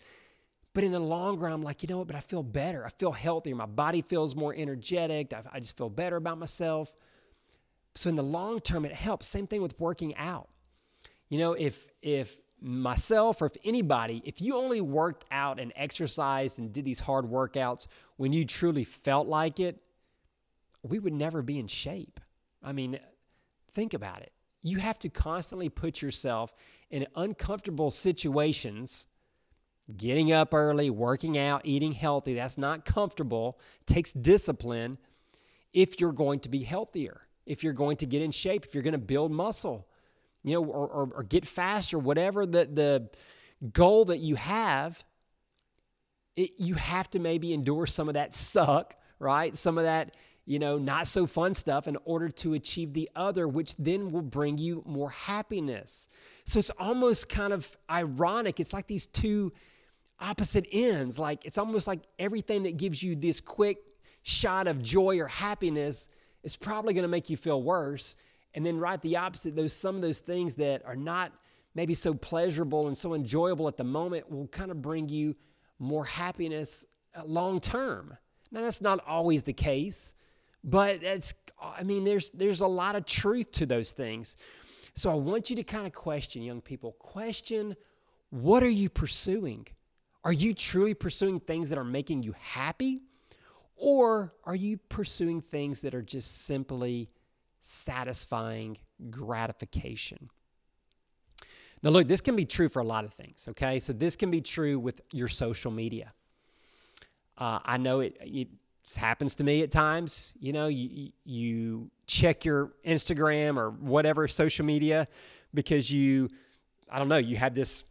But 0.72 0.84
in 0.84 0.92
the 0.92 1.00
long 1.00 1.38
run, 1.38 1.52
I'm 1.52 1.62
like, 1.62 1.82
you 1.82 1.88
know 1.88 1.98
what? 1.98 2.06
But 2.06 2.16
I 2.16 2.20
feel 2.20 2.42
better. 2.42 2.86
I 2.86 2.90
feel 2.90 3.10
healthier. 3.10 3.56
My 3.56 3.66
body 3.66 4.02
feels 4.02 4.36
more 4.36 4.54
energetic. 4.54 5.32
I, 5.32 5.42
I 5.54 5.60
just 5.60 5.76
feel 5.76 5.90
better 5.90 6.16
about 6.16 6.38
myself. 6.38 6.94
So 7.96 8.08
in 8.08 8.14
the 8.14 8.22
long 8.22 8.60
term, 8.60 8.84
it 8.84 8.94
helps. 8.94 9.26
Same 9.26 9.48
thing 9.48 9.60
with 9.60 9.78
working 9.80 10.14
out. 10.16 10.48
You 11.28 11.38
know, 11.38 11.54
if 11.54 11.88
if 12.02 12.38
myself 12.60 13.42
or 13.42 13.46
if 13.46 13.56
anybody, 13.64 14.22
if 14.24 14.40
you 14.40 14.56
only 14.56 14.80
worked 14.80 15.24
out 15.30 15.58
and 15.58 15.72
exercised 15.74 16.58
and 16.58 16.72
did 16.72 16.84
these 16.84 17.00
hard 17.00 17.24
workouts 17.24 17.86
when 18.16 18.32
you 18.32 18.44
truly 18.44 18.84
felt 18.84 19.26
like 19.26 19.58
it, 19.58 19.80
we 20.82 20.98
would 20.98 21.12
never 21.12 21.42
be 21.42 21.58
in 21.58 21.66
shape. 21.66 22.20
I 22.62 22.72
mean, 22.72 22.98
think 23.72 23.94
about 23.94 24.22
it 24.22 24.32
you 24.62 24.78
have 24.78 24.98
to 25.00 25.08
constantly 25.08 25.68
put 25.68 26.02
yourself 26.02 26.54
in 26.90 27.06
uncomfortable 27.14 27.90
situations, 27.90 29.06
getting 29.96 30.32
up 30.32 30.52
early, 30.52 30.90
working 30.90 31.38
out, 31.38 31.62
eating 31.64 31.92
healthy. 31.92 32.34
That's 32.34 32.58
not 32.58 32.84
comfortable. 32.84 33.58
Takes 33.86 34.12
discipline 34.12 34.98
if 35.72 36.00
you're 36.00 36.12
going 36.12 36.40
to 36.40 36.48
be 36.48 36.62
healthier, 36.62 37.22
if 37.46 37.62
you're 37.62 37.72
going 37.72 37.96
to 37.98 38.06
get 38.06 38.22
in 38.22 38.30
shape, 38.30 38.64
if 38.64 38.74
you're 38.74 38.82
going 38.82 38.92
to 38.92 38.98
build 38.98 39.30
muscle, 39.30 39.86
you 40.42 40.54
know, 40.54 40.64
or, 40.64 40.88
or, 40.88 41.10
or 41.14 41.22
get 41.22 41.46
faster, 41.46 41.98
whatever 41.98 42.46
the, 42.46 42.68
the 42.72 43.08
goal 43.72 44.06
that 44.06 44.18
you 44.18 44.34
have, 44.36 45.04
it, 46.36 46.52
you 46.58 46.74
have 46.74 47.10
to 47.10 47.18
maybe 47.18 47.52
endure 47.52 47.86
some 47.86 48.08
of 48.08 48.14
that 48.14 48.34
suck, 48.34 48.96
right? 49.18 49.56
Some 49.56 49.78
of 49.78 49.84
that, 49.84 50.14
you 50.48 50.58
know, 50.58 50.78
not 50.78 51.06
so 51.06 51.26
fun 51.26 51.52
stuff 51.52 51.86
in 51.86 51.98
order 52.06 52.30
to 52.30 52.54
achieve 52.54 52.94
the 52.94 53.10
other, 53.14 53.46
which 53.46 53.76
then 53.76 54.10
will 54.10 54.22
bring 54.22 54.56
you 54.56 54.82
more 54.86 55.10
happiness. 55.10 56.08
So 56.46 56.58
it's 56.58 56.70
almost 56.78 57.28
kind 57.28 57.52
of 57.52 57.76
ironic. 57.90 58.58
It's 58.58 58.72
like 58.72 58.86
these 58.86 59.04
two 59.04 59.52
opposite 60.18 60.66
ends. 60.72 61.18
Like 61.18 61.44
it's 61.44 61.58
almost 61.58 61.86
like 61.86 62.00
everything 62.18 62.62
that 62.62 62.78
gives 62.78 63.02
you 63.02 63.14
this 63.14 63.42
quick 63.42 63.76
shot 64.22 64.66
of 64.66 64.80
joy 64.80 65.20
or 65.20 65.26
happiness 65.26 66.08
is 66.42 66.56
probably 66.56 66.94
going 66.94 67.02
to 67.02 67.08
make 67.08 67.28
you 67.28 67.36
feel 67.36 67.62
worse. 67.62 68.16
And 68.54 68.64
then 68.64 68.78
right 68.78 68.98
the 69.02 69.18
opposite, 69.18 69.54
those 69.54 69.74
some 69.74 69.96
of 69.96 70.00
those 70.00 70.20
things 70.20 70.54
that 70.54 70.82
are 70.86 70.96
not 70.96 71.30
maybe 71.74 71.92
so 71.92 72.14
pleasurable 72.14 72.86
and 72.86 72.96
so 72.96 73.12
enjoyable 73.12 73.68
at 73.68 73.76
the 73.76 73.84
moment 73.84 74.30
will 74.30 74.48
kind 74.48 74.70
of 74.70 74.80
bring 74.80 75.10
you 75.10 75.36
more 75.78 76.06
happiness 76.06 76.86
uh, 77.14 77.22
long 77.26 77.60
term. 77.60 78.16
Now 78.50 78.62
that's 78.62 78.80
not 78.80 79.00
always 79.06 79.42
the 79.42 79.52
case, 79.52 80.14
but 80.64 81.02
it's 81.02 81.34
I 81.60 81.82
mean 81.82 82.04
there's 82.04 82.30
there's 82.30 82.60
a 82.60 82.66
lot 82.66 82.96
of 82.96 83.04
truth 83.04 83.50
to 83.52 83.66
those 83.66 83.92
things. 83.92 84.36
So 84.94 85.10
I 85.10 85.14
want 85.14 85.50
you 85.50 85.56
to 85.56 85.62
kind 85.62 85.86
of 85.86 85.92
question 85.92 86.42
young 86.42 86.60
people, 86.60 86.92
question 86.92 87.76
what 88.30 88.62
are 88.62 88.68
you 88.68 88.88
pursuing? 88.88 89.66
Are 90.24 90.32
you 90.32 90.52
truly 90.52 90.94
pursuing 90.94 91.40
things 91.40 91.70
that 91.70 91.78
are 91.78 91.84
making 91.84 92.22
you 92.22 92.34
happy? 92.38 93.00
Or 93.76 94.34
are 94.44 94.56
you 94.56 94.76
pursuing 94.76 95.40
things 95.40 95.80
that 95.82 95.94
are 95.94 96.02
just 96.02 96.44
simply 96.46 97.08
satisfying 97.60 98.76
gratification? 99.08 100.30
Now, 101.82 101.90
look, 101.90 102.08
this 102.08 102.20
can 102.20 102.34
be 102.34 102.44
true 102.44 102.68
for 102.68 102.80
a 102.80 102.84
lot 102.84 103.04
of 103.04 103.14
things, 103.14 103.46
okay? 103.50 103.78
So, 103.78 103.92
this 103.92 104.16
can 104.16 104.32
be 104.32 104.40
true 104.40 104.80
with 104.80 105.00
your 105.12 105.28
social 105.28 105.70
media. 105.70 106.12
Uh, 107.36 107.60
I 107.64 107.76
know 107.76 108.00
it, 108.00 108.16
it 108.20 108.48
happens 108.96 109.34
to 109.36 109.44
me 109.44 109.62
at 109.62 109.70
times. 109.70 110.34
You 110.40 110.52
know, 110.52 110.68
you, 110.68 111.10
you 111.24 111.90
check 112.06 112.44
your 112.44 112.72
Instagram 112.86 113.56
or 113.56 113.70
whatever 113.70 114.28
social 114.28 114.64
media 114.64 115.06
because 115.54 115.90
you, 115.90 116.28
I 116.90 116.98
don't 116.98 117.08
know, 117.08 117.18
you 117.18 117.36
have 117.36 117.54
this 117.54 117.84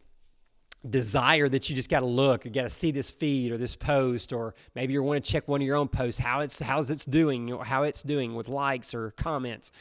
desire 0.88 1.48
that 1.48 1.68
you 1.68 1.74
just 1.74 1.90
got 1.90 2.00
to 2.00 2.06
look 2.06 2.46
or 2.46 2.50
got 2.50 2.62
to 2.62 2.70
see 2.70 2.90
this 2.92 3.10
feed 3.10 3.50
or 3.50 3.58
this 3.58 3.74
post 3.74 4.32
or 4.32 4.54
maybe 4.74 4.92
you 4.92 5.02
want 5.02 5.22
to 5.22 5.30
check 5.30 5.48
one 5.48 5.60
of 5.60 5.66
your 5.66 5.76
own 5.76 5.88
posts 5.88 6.20
how 6.20 6.38
it's 6.38 6.60
how's 6.60 6.88
it's 6.88 7.04
doing 7.04 7.48
how 7.64 7.82
it's 7.82 8.00
doing 8.02 8.32
with 8.32 8.48
likes 8.48 8.94
or 8.94 9.10
comments 9.12 9.72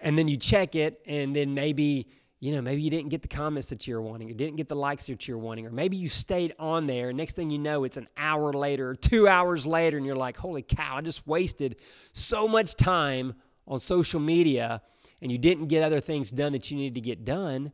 and 0.00 0.16
then 0.16 0.28
you 0.28 0.36
check 0.36 0.76
it 0.76 1.00
and 1.06 1.34
then 1.34 1.54
maybe 1.54 2.06
you 2.40 2.52
know 2.52 2.62
maybe 2.62 2.80
you 2.80 2.90
didn't 2.90 3.08
get 3.08 3.22
the 3.22 3.28
comments 3.28 3.68
that 3.68 3.86
you're 3.86 4.00
wanting 4.00 4.30
or 4.30 4.34
didn't 4.34 4.56
get 4.56 4.68
the 4.68 4.76
likes 4.76 5.06
that 5.06 5.26
you're 5.26 5.38
wanting 5.38 5.66
or 5.66 5.70
maybe 5.70 5.96
you 5.96 6.08
stayed 6.08 6.54
on 6.58 6.86
there 6.86 7.08
and 7.08 7.18
next 7.18 7.34
thing 7.34 7.50
you 7.50 7.58
know 7.58 7.84
it's 7.84 7.96
an 7.96 8.08
hour 8.16 8.52
later 8.52 8.90
or 8.90 8.94
two 8.94 9.26
hours 9.28 9.66
later 9.66 9.96
and 9.96 10.06
you're 10.06 10.16
like 10.16 10.36
holy 10.36 10.62
cow 10.62 10.96
i 10.96 11.00
just 11.00 11.26
wasted 11.26 11.76
so 12.12 12.46
much 12.46 12.76
time 12.76 13.34
on 13.66 13.80
social 13.80 14.20
media 14.20 14.80
and 15.20 15.32
you 15.32 15.38
didn't 15.38 15.66
get 15.66 15.82
other 15.82 16.00
things 16.00 16.30
done 16.30 16.52
that 16.52 16.70
you 16.70 16.76
needed 16.76 16.94
to 16.94 17.00
get 17.00 17.24
done 17.24 17.72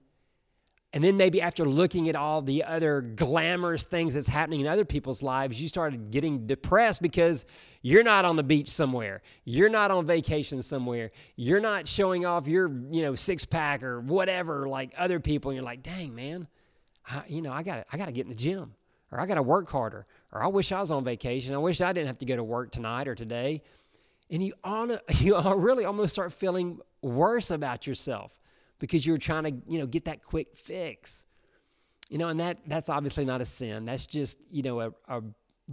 and 0.94 1.02
then 1.02 1.16
maybe 1.16 1.40
after 1.40 1.64
looking 1.64 2.08
at 2.08 2.14
all 2.14 2.40
the 2.40 2.62
other 2.62 3.00
glamorous 3.00 3.82
things 3.82 4.14
that's 4.14 4.28
happening 4.28 4.60
in 4.60 4.68
other 4.68 4.84
people's 4.84 5.24
lives, 5.24 5.60
you 5.60 5.66
started 5.66 6.12
getting 6.12 6.46
depressed 6.46 7.02
because 7.02 7.44
you're 7.82 8.04
not 8.04 8.24
on 8.24 8.36
the 8.36 8.44
beach 8.44 8.70
somewhere. 8.70 9.20
You're 9.44 9.68
not 9.68 9.90
on 9.90 10.06
vacation 10.06 10.62
somewhere. 10.62 11.10
You're 11.34 11.60
not 11.60 11.88
showing 11.88 12.24
off 12.24 12.46
your, 12.46 12.68
you 12.92 13.02
know, 13.02 13.16
six 13.16 13.44
pack 13.44 13.82
or 13.82 14.02
whatever 14.02 14.68
like 14.68 14.92
other 14.96 15.18
people. 15.18 15.50
And 15.50 15.56
you're 15.56 15.64
like, 15.64 15.82
dang, 15.82 16.14
man, 16.14 16.46
I, 17.10 17.24
you 17.26 17.42
know, 17.42 17.52
I 17.52 17.64
got 17.64 17.88
I 17.92 17.96
got 17.96 18.06
to 18.06 18.12
get 18.12 18.26
in 18.26 18.30
the 18.30 18.36
gym 18.36 18.72
or 19.10 19.18
I 19.18 19.26
got 19.26 19.34
to 19.34 19.42
work 19.42 19.68
harder 19.68 20.06
or 20.30 20.44
I 20.44 20.46
wish 20.46 20.70
I 20.70 20.78
was 20.78 20.92
on 20.92 21.02
vacation. 21.02 21.56
I 21.56 21.58
wish 21.58 21.80
I 21.80 21.92
didn't 21.92 22.06
have 22.06 22.18
to 22.18 22.24
go 22.24 22.36
to 22.36 22.44
work 22.44 22.70
tonight 22.70 23.08
or 23.08 23.16
today. 23.16 23.62
And 24.30 24.44
you, 24.44 24.52
on, 24.62 24.96
you 25.18 25.36
really 25.56 25.86
almost 25.86 26.12
start 26.12 26.32
feeling 26.32 26.78
worse 27.02 27.50
about 27.50 27.84
yourself 27.84 28.30
because 28.84 29.06
you're 29.06 29.16
trying 29.16 29.44
to, 29.44 29.52
you 29.66 29.78
know, 29.78 29.86
get 29.86 30.04
that 30.04 30.22
quick 30.22 30.48
fix. 30.54 31.24
You 32.10 32.18
know, 32.18 32.28
and 32.28 32.38
that 32.38 32.58
that's 32.66 32.90
obviously 32.90 33.24
not 33.24 33.40
a 33.40 33.46
sin. 33.46 33.86
That's 33.86 34.04
just, 34.04 34.36
you 34.50 34.62
know, 34.62 34.80
a, 34.80 34.90
a 35.08 35.22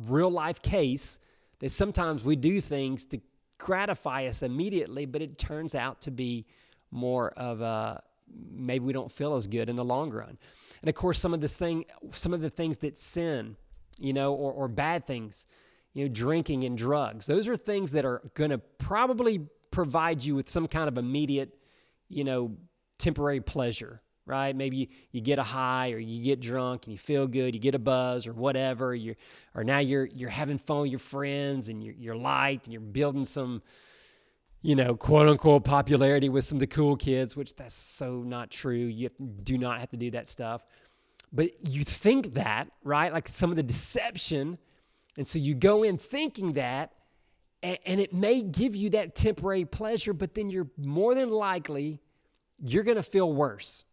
real 0.08 0.30
life 0.30 0.62
case 0.62 1.20
that 1.60 1.74
sometimes 1.74 2.24
we 2.24 2.38
do 2.38 2.62
things 2.62 3.04
to 3.06 3.20
gratify 3.58 4.28
us 4.28 4.44
immediately, 4.44 5.06
but 5.06 5.22
it 5.22 5.38
turns 5.38 5.76
out 5.76 6.00
to 6.04 6.12
be 6.12 6.46
more 6.90 7.32
of 7.32 7.60
a 7.60 8.02
maybe 8.50 8.86
we 8.86 8.94
don't 8.94 9.12
feel 9.12 9.36
as 9.36 9.46
good 9.46 9.68
in 9.68 9.76
the 9.76 9.84
long 9.84 10.10
run. 10.10 10.38
And 10.82 10.88
of 10.88 10.96
course, 10.96 11.20
some 11.20 11.34
of 11.34 11.42
the 11.42 11.50
thing, 11.50 11.84
some 12.14 12.34
of 12.34 12.40
the 12.40 12.50
things 12.50 12.78
that 12.78 12.98
sin, 12.98 13.58
you 14.00 14.14
know, 14.14 14.34
or, 14.34 14.54
or 14.54 14.70
bad 14.70 15.06
things, 15.06 15.46
you 15.94 16.06
know, 16.06 16.14
drinking 16.14 16.64
and 16.64 16.78
drugs, 16.78 17.26
those 17.26 17.50
are 17.50 17.58
things 17.58 17.92
that 17.92 18.06
are 18.06 18.22
going 18.36 18.52
to 18.52 18.58
probably 18.58 19.42
provide 19.70 20.24
you 20.24 20.34
with 20.34 20.48
some 20.48 20.66
kind 20.66 20.88
of 20.88 20.98
immediate, 20.98 21.58
you 22.08 22.24
know, 22.24 22.56
temporary 23.02 23.42
pleasure, 23.42 24.02
right? 24.26 24.56
Maybe 24.56 24.78
you, 24.78 24.88
you 25.12 25.22
get 25.22 25.40
a 25.40 25.44
high 25.44 25.92
or 25.92 25.98
you 25.98 26.24
get 26.24 26.40
drunk 26.40 26.86
and 26.86 26.92
you 26.94 26.98
feel 26.98 27.28
good, 27.28 27.54
you 27.54 27.60
get 27.60 27.76
a 27.76 27.80
buzz 27.80 28.28
or 28.28 28.34
whatever, 28.34 28.94
you 28.96 29.16
or 29.56 29.64
now 29.64 29.80
you're 29.80 30.06
you're 30.06 30.30
having 30.30 30.58
fun 30.58 30.82
with 30.82 30.92
your 30.92 31.00
friends 31.00 31.70
and 31.70 31.84
you're 31.84 31.96
you're 31.98 32.16
light 32.16 32.62
and 32.66 32.74
you're 32.74 32.82
building 32.82 33.26
some 33.26 33.62
you 34.62 34.76
know, 34.76 34.96
quote 34.96 35.28
unquote 35.28 35.64
popularity 35.64 36.30
with 36.30 36.46
some 36.46 36.58
of 36.58 36.60
the 36.60 36.68
cool 36.68 36.96
kids, 36.96 37.36
which 37.36 37.56
that's 37.56 37.74
so 37.74 38.22
not 38.22 38.52
true. 38.52 38.76
You 38.76 39.10
do 39.44 39.58
not 39.58 39.80
have 39.80 39.90
to 39.90 39.98
do 39.98 40.12
that 40.12 40.30
stuff. 40.30 40.64
But 41.34 41.68
you 41.68 41.84
think 41.84 42.36
that, 42.36 42.70
right? 42.84 43.12
Like 43.12 43.28
some 43.28 43.50
of 43.50 43.56
the 43.56 43.64
deception. 43.64 44.58
And 45.18 45.28
so 45.28 45.40
you 45.40 45.56
go 45.56 45.84
in 45.84 45.98
thinking 45.98 46.54
that, 46.54 46.94
and, 47.64 47.78
and 47.86 48.00
it 48.00 48.14
may 48.14 48.42
give 48.42 48.76
you 48.76 48.92
that 48.92 49.16
temporary 49.16 49.66
pleasure, 49.66 50.14
but 50.14 50.36
then 50.36 50.50
you're 50.50 50.70
more 50.78 51.16
than 51.16 51.32
likely 51.32 52.02
you're 52.64 52.84
going 52.84 52.98
to 52.98 53.04
feel 53.04 53.32
worse. 53.32 53.84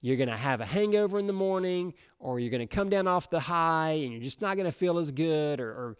You're 0.00 0.16
going 0.16 0.28
to 0.28 0.36
have 0.36 0.60
a 0.60 0.64
hangover 0.64 1.18
in 1.18 1.26
the 1.26 1.32
morning, 1.32 1.94
or 2.20 2.38
you're 2.38 2.50
going 2.50 2.66
to 2.66 2.72
come 2.72 2.88
down 2.88 3.08
off 3.08 3.30
the 3.30 3.40
high 3.40 3.90
and 3.90 4.12
you're 4.12 4.22
just 4.22 4.40
not 4.40 4.56
going 4.56 4.66
to 4.66 4.72
feel 4.72 4.98
as 4.98 5.10
good, 5.10 5.60
or, 5.60 5.70
or, 5.70 5.96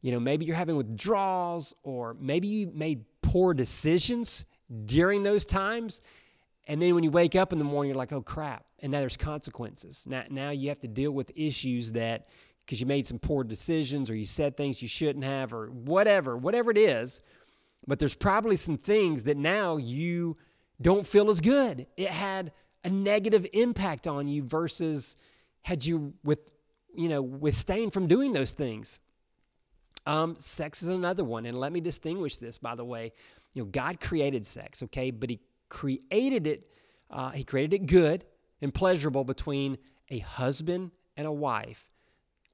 you 0.00 0.10
know, 0.10 0.18
maybe 0.18 0.44
you're 0.44 0.56
having 0.56 0.76
withdrawals, 0.76 1.74
or 1.84 2.16
maybe 2.20 2.48
you 2.48 2.70
made 2.74 3.04
poor 3.22 3.54
decisions 3.54 4.44
during 4.86 5.22
those 5.22 5.44
times. 5.44 6.00
And 6.66 6.82
then 6.82 6.94
when 6.94 7.04
you 7.04 7.10
wake 7.10 7.36
up 7.36 7.52
in 7.52 7.58
the 7.58 7.64
morning, 7.64 7.90
you're 7.90 7.98
like, 7.98 8.12
oh 8.12 8.22
crap. 8.22 8.64
And 8.80 8.90
now 8.90 8.98
there's 8.98 9.16
consequences. 9.16 10.04
Now, 10.06 10.24
now 10.28 10.50
you 10.50 10.68
have 10.68 10.80
to 10.80 10.88
deal 10.88 11.12
with 11.12 11.30
issues 11.36 11.92
that 11.92 12.28
because 12.60 12.80
you 12.80 12.86
made 12.86 13.06
some 13.06 13.20
poor 13.20 13.44
decisions 13.44 14.10
or 14.10 14.16
you 14.16 14.26
said 14.26 14.56
things 14.56 14.82
you 14.82 14.88
shouldn't 14.88 15.24
have 15.24 15.54
or 15.54 15.68
whatever, 15.70 16.36
whatever 16.36 16.72
it 16.72 16.78
is. 16.78 17.20
But 17.86 18.00
there's 18.00 18.16
probably 18.16 18.56
some 18.56 18.76
things 18.76 19.22
that 19.22 19.36
now 19.36 19.76
you 19.76 20.36
don't 20.80 21.06
feel 21.06 21.30
as 21.30 21.40
good. 21.40 21.86
It 21.96 22.10
had 22.10 22.52
a 22.84 22.90
negative 22.90 23.46
impact 23.52 24.06
on 24.06 24.28
you 24.28 24.42
versus 24.42 25.16
had 25.62 25.84
you 25.84 26.14
with 26.22 26.52
you 26.94 27.08
know 27.08 27.22
withstaying 27.22 27.90
from 27.90 28.06
doing 28.06 28.32
those 28.32 28.52
things. 28.52 29.00
Um, 30.06 30.36
sex 30.38 30.82
is 30.82 30.88
another 30.88 31.24
one, 31.24 31.46
and 31.46 31.58
let 31.58 31.72
me 31.72 31.80
distinguish 31.80 32.36
this. 32.36 32.58
By 32.58 32.74
the 32.74 32.84
way, 32.84 33.12
you 33.54 33.62
know 33.62 33.68
God 33.70 34.00
created 34.00 34.46
sex, 34.46 34.82
okay, 34.84 35.10
but 35.10 35.30
He 35.30 35.40
created 35.68 36.46
it. 36.46 36.70
Uh, 37.10 37.30
he 37.30 37.44
created 37.44 37.74
it 37.74 37.86
good 37.86 38.24
and 38.60 38.74
pleasurable 38.74 39.24
between 39.24 39.78
a 40.10 40.18
husband 40.20 40.90
and 41.16 41.26
a 41.26 41.32
wife 41.32 41.90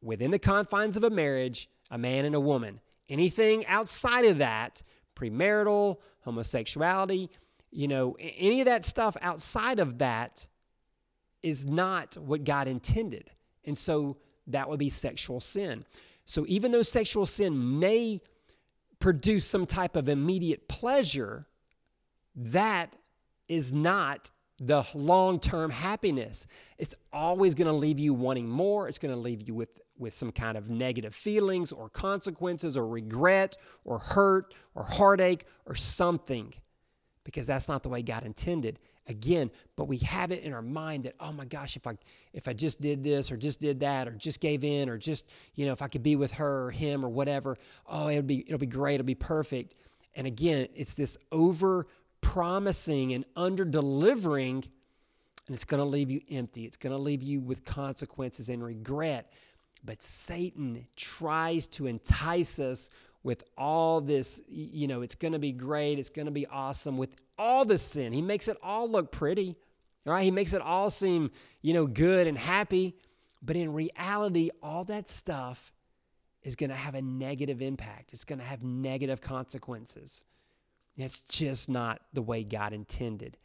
within 0.03 0.31
the 0.31 0.39
confines 0.39 0.97
of 0.97 1.05
a 1.05 1.11
marriage, 1.11 1.69
a 1.91 1.99
man 1.99 2.25
and 2.25 2.35
a 2.35 2.41
woman. 2.41 2.81
Anything 3.09 3.65
outside 3.67 4.25
of 4.25 4.39
that, 4.39 4.83
premarital, 5.17 5.99
homosexuality, 6.21 7.31
you 7.73 7.89
know, 7.89 8.17
any 8.21 8.61
of 8.61 8.67
that 8.67 8.85
stuff 8.85 9.17
outside 9.23 9.81
of 9.81 9.99
that 9.99 10.47
is 11.43 11.65
not 11.65 12.17
what 12.17 12.45
God 12.45 12.69
intended. 12.69 13.31
And 13.65 13.77
so 13.77 14.19
that 14.47 14.69
would 14.69 14.79
be 14.79 14.91
sexual 14.91 15.41
sin. 15.41 15.85
So 16.25 16.45
even 16.49 16.71
though 16.71 16.83
sexual 16.83 17.27
sin 17.27 17.81
may 17.81 18.21
produce 19.01 19.47
some 19.47 19.67
type 19.67 19.97
of 19.97 20.09
immediate 20.09 20.69
pleasure, 20.69 21.47
that 22.37 22.95
is 23.49 23.73
not 23.73 24.31
the 24.61 24.87
long 24.95 25.41
term 25.41 25.71
happiness. 25.71 26.47
It's 26.79 26.95
always 27.13 27.55
going 27.55 27.67
to 27.67 27.73
leave 27.73 27.99
you 27.99 28.15
wanting 28.15 28.49
more. 28.49 28.87
It's 28.87 28.99
going 28.99 29.15
to 29.15 29.21
leave 29.21 29.49
you 29.49 29.55
with, 29.55 29.81
with 29.99 30.15
some 30.15 30.31
kind 30.31 30.57
of 30.57 30.71
negative 30.71 31.15
feelings 31.15 31.73
or 31.73 31.89
consequences 31.89 32.77
or 32.77 32.87
regret 32.87 33.57
or 33.85 33.99
hurt 33.99 34.55
or 34.75 34.85
heartache 34.85 35.47
or 35.67 35.75
something 35.75 36.55
because 37.25 37.47
that's 37.47 37.69
not 37.69 37.83
the 37.83 37.89
way 37.89 38.03
God 38.03 38.25
intended. 38.25 38.79
again 39.09 39.51
but 39.77 39.87
we 39.87 39.99
have 39.99 40.31
it 40.31 40.43
in 40.45 40.53
our 40.53 40.63
mind 40.63 41.05
that 41.05 41.15
oh 41.19 41.33
my 41.33 41.45
gosh 41.45 41.77
if 41.77 41.87
i 41.89 41.97
if 42.33 42.47
i 42.47 42.53
just 42.53 42.81
did 42.81 43.03
this 43.03 43.33
or 43.33 43.37
just 43.37 43.61
did 43.61 43.81
that 43.81 44.07
or 44.07 44.13
just 44.13 44.39
gave 44.41 44.63
in 44.63 44.89
or 44.89 44.97
just 44.97 45.27
you 45.55 45.67
know 45.67 45.73
if 45.73 45.83
i 45.83 45.89
could 45.89 46.05
be 46.05 46.15
with 46.15 46.31
her 46.33 46.67
or 46.67 46.71
him 46.71 47.05
or 47.05 47.09
whatever 47.09 47.57
oh 47.89 48.09
it'll 48.09 48.23
be 48.23 48.45
it'll 48.47 48.59
be 48.59 48.67
great. 48.67 48.95
It'll 48.95 49.05
be 49.05 49.15
perfect. 49.15 49.75
And 50.15 50.27
again 50.27 50.69
it's 50.75 50.95
this 50.95 51.17
over 51.31 51.87
promising 52.21 53.13
and 53.13 53.25
under 53.35 53.65
delivering 53.65 54.65
and 55.49 55.57
it's 55.57 55.65
going 55.65 55.83
to 55.83 55.89
leave 55.89 56.09
you 56.09 56.21
empty. 56.31 56.65
It's 56.65 56.77
going 56.77 56.93
to 56.93 57.03
leave 57.03 57.23
you 57.23 57.41
with 57.41 57.65
consequences 57.65 58.49
and 58.49 58.63
regret. 58.63 59.33
But 59.85 60.01
satan 60.03 60.87
tries 60.95 61.67
to 61.69 61.87
entice 61.89 62.61
us 62.61 62.91
with 63.23 63.45
all 63.57 64.01
this, 64.01 64.41
you 64.49 64.89
know, 64.89 65.03
it's 65.03 65.15
going 65.15 65.33
to 65.33 65.39
be 65.39 65.53
great, 65.53 65.99
it's 65.99 66.09
going 66.09 66.27
to 66.27 66.33
be 66.33 66.47
awesome 66.47 66.99
with 66.99 67.15
all 67.39 67.65
the 67.65 67.79
sin. 67.79 68.13
He 68.13 68.23
makes 68.23 68.49
it 68.49 68.57
all 68.63 68.91
look 68.91 69.13
pretty, 69.13 69.57
right? 70.05 70.25
He 70.25 70.31
makes 70.31 70.53
it 70.53 70.63
all 70.63 70.91
seem, 70.91 71.31
you 71.61 71.73
know, 71.73 71.87
good 71.87 72.27
and 72.27 72.37
happy. 72.37 72.97
But 73.41 73.57
in 73.57 73.73
reality, 73.73 74.51
all 74.63 74.85
that 74.85 75.09
stuff 75.09 75.73
is 76.43 76.57
going 76.57 76.71
to 76.71 76.77
have 76.77 76.95
a 76.95 77.03
negative 77.03 77.63
impact. 77.63 78.13
It's 78.13 78.25
going 78.25 78.39
to 78.39 78.45
have 78.45 78.63
negative 78.63 79.21
consequences. 79.21 80.25
It's 80.97 81.21
just 81.21 81.69
not 81.69 82.01
the 82.13 82.23
way 82.23 82.45
God 82.45 82.73
intended. 82.73 83.39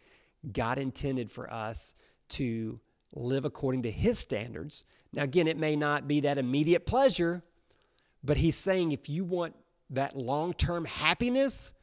God 0.51 0.77
intended 0.77 1.31
for 1.31 1.51
us 1.51 1.93
to 2.29 2.79
live 3.13 3.46
according 3.46 3.84
to 3.84 3.91
His 3.91 4.19
standards. 4.19 4.84
Now, 5.13 5.24
again, 5.24 5.48
it 5.48 5.57
may 5.57 5.75
not 5.75 6.07
be 6.07 6.22
that 6.22 6.38
immediate 6.38 6.86
pleasure, 6.86 7.43
but 8.24 8.38
He's 8.38 8.55
saying 8.55 8.91
if 8.91 9.07
you 9.07 9.24
want 9.24 9.55
that 9.89 10.15
long 10.15 10.53
term 10.53 10.86
happiness, 10.86 11.74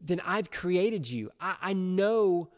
then 0.00 0.20
I've 0.26 0.50
created 0.50 1.08
you. 1.08 1.30
I, 1.40 1.56
I, 1.60 1.72
know 1.72 2.50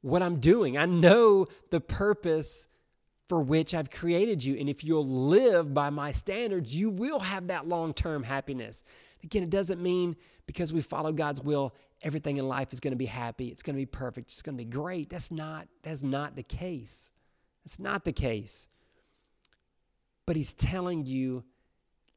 what 0.00 0.22
I'm 0.22 0.40
doing, 0.40 0.78
I 0.78 0.86
know 0.86 1.46
the 1.70 1.80
purpose 1.80 2.68
for 3.28 3.42
which 3.42 3.74
I've 3.74 3.90
created 3.90 4.44
you. 4.44 4.56
And 4.56 4.68
if 4.68 4.84
you'll 4.84 5.06
live 5.06 5.74
by 5.74 5.90
my 5.90 6.12
standards, 6.12 6.74
you 6.74 6.90
will 6.90 7.18
have 7.18 7.48
that 7.48 7.68
long 7.68 7.92
term 7.92 8.22
happiness. 8.22 8.84
Again, 9.24 9.42
it 9.42 9.50
doesn't 9.50 9.82
mean 9.82 10.16
because 10.46 10.72
we 10.72 10.80
follow 10.80 11.12
God's 11.12 11.40
will, 11.40 11.74
everything 12.02 12.36
in 12.36 12.46
life 12.46 12.72
is 12.72 12.78
going 12.78 12.92
to 12.92 12.96
be 12.96 13.06
happy, 13.06 13.48
it's 13.48 13.62
going 13.62 13.74
to 13.74 13.80
be 13.80 13.86
perfect, 13.86 14.30
it's 14.30 14.42
going 14.42 14.56
to 14.56 14.64
be 14.64 14.70
great. 14.70 15.10
That's 15.10 15.32
not, 15.32 15.66
that's 15.82 16.02
not 16.02 16.36
the 16.36 16.44
case. 16.44 17.10
That's 17.64 17.80
not 17.80 18.04
the 18.04 18.12
case. 18.12 18.68
But 20.24 20.36
He's 20.36 20.52
telling 20.52 21.04
you 21.04 21.42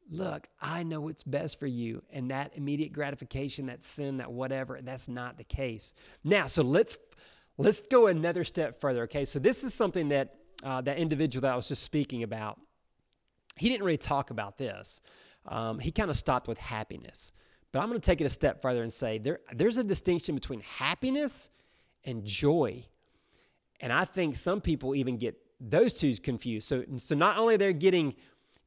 look, 0.10 0.48
I 0.62 0.84
know 0.84 1.02
what's 1.02 1.24
best 1.24 1.60
for 1.60 1.68
you. 1.68 2.02
And 2.12 2.32
that 2.32 2.52
immediate 2.56 2.94
gratification, 2.94 3.68
that 3.68 3.84
sin, 3.84 4.18
that 4.18 4.32
whatever, 4.32 4.80
that's 4.82 5.08
not 5.08 5.38
the 5.38 5.44
case. 5.44 5.94
Now, 6.24 6.48
so 6.48 6.64
let's 6.64 6.98
let's 7.58 7.82
go 7.82 8.08
another 8.08 8.44
step 8.44 8.80
further. 8.80 9.04
Okay, 9.04 9.26
so 9.26 9.40
this 9.40 9.64
is 9.64 9.74
something 9.74 10.10
that 10.10 10.36
uh, 10.64 10.82
that 10.82 10.98
individual 10.98 11.42
that 11.42 11.54
I 11.54 11.56
was 11.56 11.68
just 11.68 11.84
speaking 11.84 12.24
about, 12.24 12.60
he 13.56 13.70
didn't 13.70 13.84
really 13.84 13.98
talk 13.98 14.30
about 14.32 14.58
this. 14.58 15.02
Um, 15.46 15.80
he 15.80 15.92
kind 15.92 16.10
of 16.10 16.18
stopped 16.18 16.48
with 16.48 16.58
happiness. 16.58 17.32
But 17.72 17.80
I'm 17.80 17.90
going 17.90 18.02
to 18.02 18.06
take 18.06 18.20
it 18.20 18.26
a 18.26 18.30
step 18.30 18.62
further 18.62 18.82
and 18.82 18.92
say 18.92 19.20
there, 19.20 19.40
there's 19.54 19.78
a 19.78 19.84
distinction 19.84 20.36
between 20.36 20.62
happiness 20.62 21.52
and 22.04 22.26
joy. 22.26 22.86
And 23.80 23.94
I 23.94 24.06
think 24.06 24.36
some 24.36 24.60
people 24.60 24.96
even 24.96 25.18
get 25.18 25.38
those 25.62 25.94
two 25.94 26.14
confused. 26.16 26.68
So, 26.68 26.84
so 26.98 27.16
not 27.16 27.38
only 27.38 27.58
they're 27.58 27.72
getting 27.74 28.16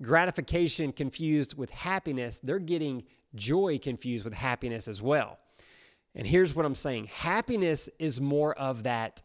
gratification 0.02 0.92
confused 0.92 1.56
with 1.56 1.70
happiness, 1.70 2.40
they're 2.42 2.58
getting 2.58 3.04
joy 3.34 3.78
confused 3.78 4.24
with 4.24 4.34
happiness 4.34 4.88
as 4.88 5.00
well. 5.00 5.38
And 6.14 6.26
here's 6.26 6.54
what 6.54 6.66
I'm 6.66 6.74
saying 6.74 7.06
happiness 7.06 7.88
is 7.98 8.20
more 8.20 8.54
of 8.58 8.82
that 8.82 9.22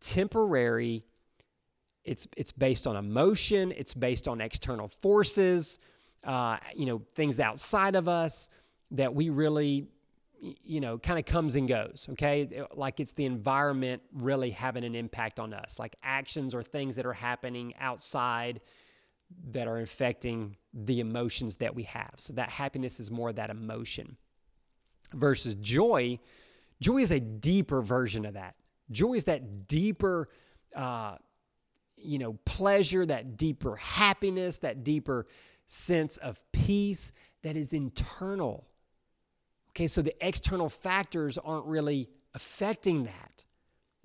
temporary, 0.00 1.04
it's, 2.04 2.28
it's 2.36 2.52
based 2.52 2.86
on 2.86 2.96
emotion, 2.96 3.72
it's 3.76 3.94
based 3.94 4.28
on 4.28 4.40
external 4.40 4.88
forces, 4.88 5.78
uh, 6.24 6.58
you 6.74 6.86
know, 6.86 7.02
things 7.14 7.40
outside 7.40 7.96
of 7.96 8.08
us 8.08 8.48
that 8.92 9.14
we 9.14 9.30
really 9.30 9.88
you 10.40 10.80
know, 10.80 10.96
kind 10.98 11.18
of 11.18 11.26
comes 11.26 11.54
and 11.54 11.68
goes, 11.68 12.06
okay? 12.12 12.64
Like 12.74 12.98
it's 12.98 13.12
the 13.12 13.26
environment 13.26 14.02
really 14.14 14.50
having 14.50 14.84
an 14.84 14.94
impact 14.94 15.38
on 15.38 15.52
us, 15.52 15.78
like 15.78 15.96
actions 16.02 16.54
or 16.54 16.62
things 16.62 16.96
that 16.96 17.04
are 17.04 17.12
happening 17.12 17.74
outside 17.78 18.60
that 19.52 19.66
are 19.68 19.78
infecting 19.78 20.56
the 20.72 21.00
emotions 21.00 21.56
that 21.56 21.74
we 21.74 21.84
have. 21.84 22.14
So 22.16 22.32
that 22.34 22.50
happiness 22.50 23.00
is 23.00 23.10
more 23.10 23.32
that 23.32 23.50
emotion. 23.50 24.16
Versus 25.12 25.54
joy, 25.54 26.18
joy 26.80 26.98
is 26.98 27.10
a 27.10 27.20
deeper 27.20 27.82
version 27.82 28.24
of 28.24 28.34
that. 28.34 28.54
Joy 28.90 29.14
is 29.14 29.24
that 29.24 29.66
deeper, 29.66 30.28
uh, 30.74 31.16
you 31.96 32.18
know, 32.18 32.34
pleasure, 32.44 33.04
that 33.06 33.36
deeper 33.36 33.76
happiness, 33.76 34.58
that 34.58 34.84
deeper 34.84 35.26
sense 35.66 36.16
of 36.18 36.42
peace 36.52 37.12
that 37.42 37.56
is 37.56 37.72
internal. 37.72 38.66
Okay, 39.70 39.86
so 39.86 40.02
the 40.02 40.14
external 40.24 40.68
factors 40.68 41.38
aren't 41.38 41.66
really 41.66 42.08
affecting 42.34 43.04
that 43.04 43.44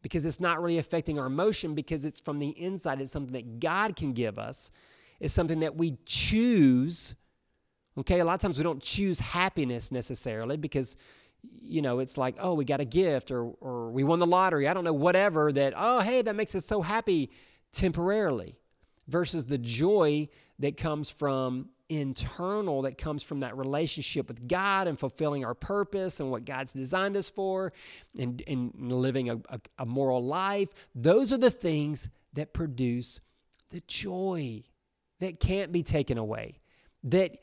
because 0.01 0.25
it's 0.25 0.39
not 0.39 0.61
really 0.61 0.77
affecting 0.77 1.19
our 1.19 1.25
emotion 1.25 1.73
because 1.73 2.05
it's 2.05 2.19
from 2.19 2.37
the 2.37 2.49
inside. 2.49 3.01
It's 3.01 3.11
something 3.11 3.33
that 3.33 3.59
God 3.59 3.95
can 3.95 4.13
give 4.13 4.37
us 4.37 4.71
is 5.19 5.33
something 5.33 5.61
that 5.61 5.75
we 5.75 5.97
choose. 6.05 7.15
Okay, 7.97 8.19
a 8.19 8.25
lot 8.25 8.35
of 8.35 8.41
times 8.41 8.57
we 8.57 8.63
don't 8.63 8.81
choose 8.81 9.19
happiness 9.19 9.91
necessarily 9.91 10.57
because, 10.57 10.97
you 11.61 11.81
know, 11.81 11.99
it's 11.99 12.17
like, 12.17 12.35
oh, 12.39 12.53
we 12.53 12.65
got 12.65 12.81
a 12.81 12.85
gift 12.85 13.31
or, 13.31 13.43
or 13.61 13.91
we 13.91 14.03
won 14.03 14.19
the 14.19 14.27
lottery. 14.27 14.67
I 14.67 14.73
don't 14.73 14.83
know, 14.83 14.93
whatever 14.93 15.51
that, 15.53 15.73
oh, 15.75 16.01
hey, 16.01 16.21
that 16.21 16.35
makes 16.35 16.55
us 16.55 16.65
so 16.65 16.81
happy 16.81 17.31
temporarily 17.71 18.55
versus 19.07 19.45
the 19.45 19.57
joy 19.57 20.27
that 20.59 20.77
comes 20.77 21.09
from 21.09 21.69
internal 21.89 22.81
that 22.83 22.97
comes 22.97 23.21
from 23.21 23.41
that 23.41 23.55
relationship 23.55 24.27
with 24.27 24.47
God 24.47 24.87
and 24.87 24.99
fulfilling 24.99 25.45
our 25.45 25.53
purpose 25.53 26.19
and 26.19 26.31
what 26.31 26.45
God's 26.45 26.73
designed 26.73 27.15
us 27.15 27.29
for 27.29 27.73
and, 28.17 28.41
and 28.47 28.73
living 28.91 29.29
a, 29.29 29.35
a, 29.49 29.59
a 29.79 29.85
moral 29.85 30.23
life. 30.23 30.69
Those 30.95 31.31
are 31.31 31.37
the 31.37 31.51
things 31.51 32.09
that 32.33 32.53
produce 32.53 33.19
the 33.69 33.81
joy 33.87 34.63
that 35.25 35.39
can't 35.39 35.71
be 35.71 35.83
taken 35.83 36.17
away, 36.17 36.59
that, 37.03 37.37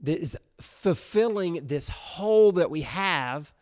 that 0.00 0.20
is 0.20 0.36
fulfilling 0.60 1.66
this 1.66 1.88
hole 1.88 2.52
that 2.52 2.70
we 2.70 2.82
have 2.82 3.52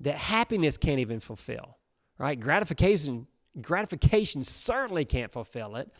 that 0.00 0.16
happiness 0.16 0.76
can't 0.76 0.98
even 0.98 1.20
fulfill, 1.20 1.78
right? 2.18 2.38
Gratification, 2.38 3.26
gratification 3.60 4.44
certainly 4.44 5.04
can't 5.04 5.32
fulfill 5.32 5.76
it. 5.76 5.90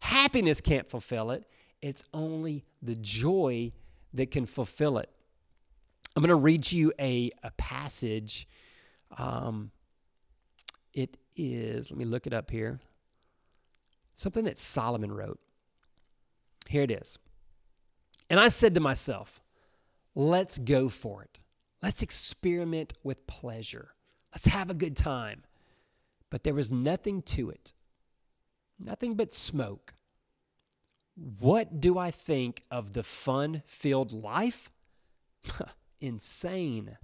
Happiness 0.00 0.60
can't 0.60 0.88
fulfill 0.88 1.30
it. 1.30 1.44
It's 1.80 2.04
only 2.12 2.64
the 2.82 2.94
joy 2.94 3.72
that 4.14 4.30
can 4.30 4.46
fulfill 4.46 4.98
it. 4.98 5.10
I'm 6.16 6.22
going 6.22 6.28
to 6.28 6.36
read 6.36 6.70
you 6.70 6.92
a, 6.98 7.30
a 7.42 7.50
passage. 7.52 8.48
Um, 9.16 9.70
it 10.92 11.16
is, 11.36 11.90
let 11.90 11.98
me 11.98 12.04
look 12.04 12.26
it 12.26 12.32
up 12.32 12.50
here. 12.50 12.80
Something 14.14 14.44
that 14.44 14.58
Solomon 14.58 15.12
wrote. 15.12 15.40
Here 16.68 16.82
it 16.82 16.90
is. 16.90 17.18
And 18.30 18.40
I 18.40 18.48
said 18.48 18.74
to 18.74 18.80
myself, 18.80 19.40
let's 20.14 20.58
go 20.58 20.88
for 20.88 21.22
it. 21.22 21.38
Let's 21.82 22.02
experiment 22.02 22.94
with 23.02 23.26
pleasure. 23.26 23.94
Let's 24.32 24.46
have 24.46 24.70
a 24.70 24.74
good 24.74 24.96
time. 24.96 25.42
But 26.30 26.42
there 26.42 26.54
was 26.54 26.70
nothing 26.70 27.22
to 27.22 27.50
it, 27.50 27.74
nothing 28.78 29.14
but 29.14 29.34
smoke. 29.34 29.94
What 31.14 31.80
do 31.80 31.96
I 31.98 32.10
think 32.10 32.64
of 32.70 32.92
the 32.92 33.04
fun 33.04 33.62
filled 33.66 34.12
life? 34.12 34.70
Insane. 36.00 36.96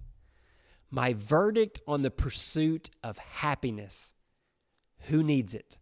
My 0.91 1.13
verdict 1.13 1.81
on 1.87 2.03
the 2.03 2.11
pursuit 2.11 2.91
of 3.05 3.19
happiness. 3.19 4.15
Who 5.03 5.23
needs 5.23 5.55
it? 5.55 5.79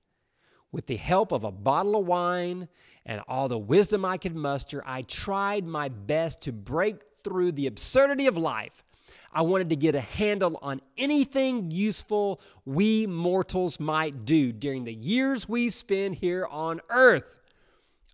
With 0.71 0.87
the 0.87 0.97
help 0.97 1.33
of 1.33 1.45
a 1.45 1.51
bottle 1.51 1.97
of 1.97 2.07
wine 2.07 2.69
and 3.09 3.23
all 3.27 3.49
the 3.49 3.59
wisdom 3.59 4.05
I 4.05 4.19
could 4.19 4.37
muster, 4.37 4.83
I 4.87 5.03
tried 5.03 5.67
my 5.67 5.89
best 5.89 6.43
to 6.43 6.53
break 6.53 7.03
through 7.25 7.53
the 7.53 7.67
absurdity 7.67 8.27
of 8.27 8.37
life. 8.37 8.85
I 9.33 9.43
wanted 9.43 9.71
to 9.71 9.77
get 9.77 9.95
a 9.95 10.01
handle 10.01 10.59
on 10.63 10.81
anything 10.97 11.71
useful 11.71 12.41
we 12.65 13.07
mortals 13.07 13.81
might 13.81 14.25
do 14.25 14.53
during 14.53 14.85
the 14.85 14.93
years 14.93 15.49
we 15.49 15.71
spend 15.71 16.17
here 16.17 16.47
on 16.47 16.81
earth. 16.91 17.25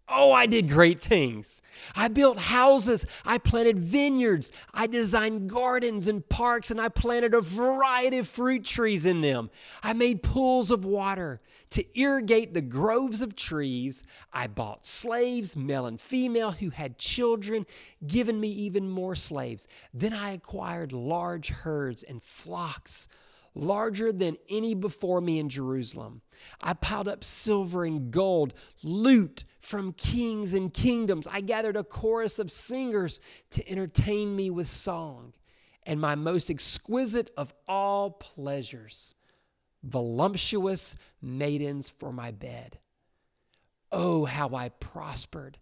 Oh, 0.07 0.33
I 0.33 0.45
did 0.45 0.69
great 0.69 1.01
things. 1.01 1.63
I 1.97 2.09
built 2.09 2.39
houses. 2.39 3.07
I 3.25 3.39
planted 3.39 3.79
vineyards. 3.79 4.53
I 4.75 4.87
designed 4.87 5.49
gardens 5.49 6.09
and 6.09 6.29
parks, 6.29 6.71
and 6.71 6.79
I 6.79 6.91
planted 6.91 7.33
a 7.33 7.41
variety 7.41 8.19
of 8.19 8.29
fruit 8.29 8.65
trees 8.65 9.07
in 9.07 9.23
them. 9.23 9.51
I 9.83 9.95
made 9.95 10.23
pools 10.23 10.71
of 10.71 10.85
water 10.85 11.41
to 11.71 11.99
irrigate 11.99 12.53
the 12.53 12.61
groves 12.61 13.23
of 13.23 13.35
trees. 13.35 14.03
I 14.31 14.47
bought 14.47 14.85
slaves, 14.85 15.57
male 15.57 15.87
and 15.87 15.99
female, 15.99 16.53
who 16.53 16.69
had 16.69 16.99
children, 16.99 17.65
giving 18.07 18.39
me 18.39 18.49
even 18.49 18.91
more 18.91 19.15
slaves. 19.15 19.67
Then 19.95 20.13
I 20.13 20.33
acquired 20.33 20.93
large 20.93 21.49
herds 21.49 22.03
and 22.03 22.23
flocks 22.23 23.09
larger 23.55 24.13
than 24.13 24.37
any 24.49 24.75
before 24.75 25.21
me 25.21 25.39
in 25.39 25.49
Jerusalem. 25.49 26.23
I 26.61 26.75
piled 26.75 27.09
up 27.09 27.23
silver 27.23 27.85
and 27.85 28.11
gold, 28.11 28.55
loot 28.83 29.45
from 29.61 29.93
kings 29.93 30.55
and 30.55 30.75
kingdoms. 30.75 31.27
I 31.27 31.41
gathered 31.41 31.77
a 31.77 31.85
chorus 31.85 32.39
of 32.39 32.51
singers 32.51 33.21
to 33.51 33.69
entertain 33.69 34.35
me 34.35 34.51
with 34.51 34.69
song, 34.69 35.35
and 35.85 36.01
my 36.01 36.15
most 36.15 36.51
exquisite 36.51 37.31
of 37.37 37.55
all 37.69 38.11
pleasures, 38.11 39.15
voluptuous 39.83 40.97
maidens 41.23 41.89
for 41.89 42.13
my 42.13 42.31
bed. 42.31 42.79
Oh, 43.93 44.25
how 44.25 44.55
I 44.55 44.71
prospered! 44.71 45.59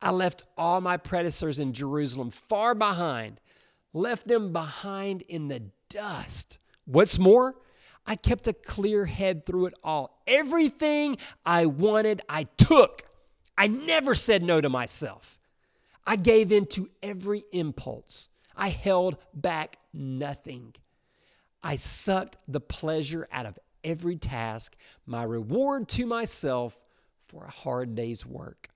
I 0.00 0.10
left 0.10 0.42
all 0.58 0.80
my 0.80 0.96
predecessors 0.96 1.60
in 1.60 1.72
Jerusalem 1.72 2.30
far 2.30 2.74
behind, 2.74 3.40
left 3.92 4.26
them 4.26 4.52
behind 4.52 5.22
in 5.22 5.46
the 5.46 5.62
dust. 5.88 6.58
What's 6.92 7.18
more, 7.18 7.54
I 8.06 8.16
kept 8.16 8.48
a 8.48 8.52
clear 8.52 9.06
head 9.06 9.46
through 9.46 9.66
it 9.66 9.74
all. 9.82 10.22
Everything 10.26 11.16
I 11.46 11.64
wanted, 11.64 12.20
I 12.28 12.44
took. 12.58 13.04
I 13.56 13.66
never 13.66 14.14
said 14.14 14.42
no 14.42 14.60
to 14.60 14.68
myself. 14.68 15.38
I 16.06 16.16
gave 16.16 16.52
in 16.52 16.66
to 16.66 16.90
every 17.02 17.44
impulse. 17.50 18.28
I 18.54 18.68
held 18.68 19.16
back 19.32 19.78
nothing. 19.94 20.74
I 21.62 21.76
sucked 21.76 22.36
the 22.46 22.60
pleasure 22.60 23.26
out 23.32 23.46
of 23.46 23.58
every 23.82 24.16
task, 24.16 24.76
my 25.06 25.22
reward 25.22 25.88
to 25.90 26.04
myself 26.04 26.78
for 27.28 27.44
a 27.44 27.50
hard 27.50 27.94
day's 27.94 28.26
work. 28.26 28.68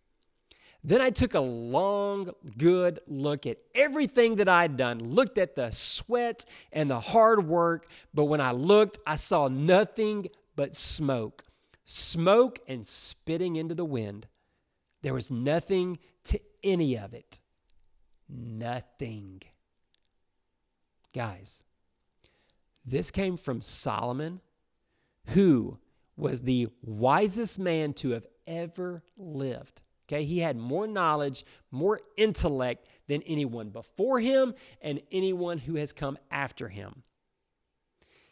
Then 0.86 1.00
I 1.00 1.10
took 1.10 1.34
a 1.34 1.40
long, 1.40 2.30
good 2.56 3.00
look 3.08 3.44
at 3.44 3.58
everything 3.74 4.36
that 4.36 4.48
I'd 4.48 4.76
done, 4.76 5.00
looked 5.00 5.36
at 5.36 5.56
the 5.56 5.72
sweat 5.72 6.44
and 6.70 6.88
the 6.88 7.00
hard 7.00 7.44
work, 7.44 7.90
but 8.14 8.26
when 8.26 8.40
I 8.40 8.52
looked, 8.52 9.00
I 9.04 9.16
saw 9.16 9.48
nothing 9.48 10.28
but 10.54 10.76
smoke. 10.76 11.42
Smoke 11.82 12.60
and 12.68 12.86
spitting 12.86 13.56
into 13.56 13.74
the 13.74 13.84
wind. 13.84 14.28
There 15.02 15.12
was 15.12 15.28
nothing 15.28 15.98
to 16.24 16.40
any 16.62 16.96
of 16.96 17.14
it. 17.14 17.40
Nothing. 18.28 19.42
Guys, 21.12 21.64
this 22.84 23.10
came 23.10 23.36
from 23.36 23.60
Solomon, 23.60 24.40
who 25.30 25.80
was 26.16 26.42
the 26.42 26.68
wisest 26.80 27.58
man 27.58 27.92
to 27.94 28.10
have 28.10 28.26
ever 28.46 29.02
lived. 29.16 29.80
Okay, 30.08 30.24
he 30.24 30.38
had 30.38 30.56
more 30.56 30.86
knowledge, 30.86 31.44
more 31.70 32.00
intellect 32.16 32.86
than 33.08 33.22
anyone 33.22 33.70
before 33.70 34.20
him 34.20 34.54
and 34.80 35.00
anyone 35.10 35.58
who 35.58 35.74
has 35.76 35.92
come 35.92 36.16
after 36.30 36.68
him. 36.68 37.02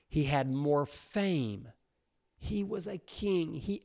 He 0.06 0.24
had 0.24 0.48
more 0.48 0.86
fame. 0.86 1.68
He 2.38 2.62
was 2.62 2.86
a 2.86 2.98
king. 2.98 3.54
He 3.54 3.82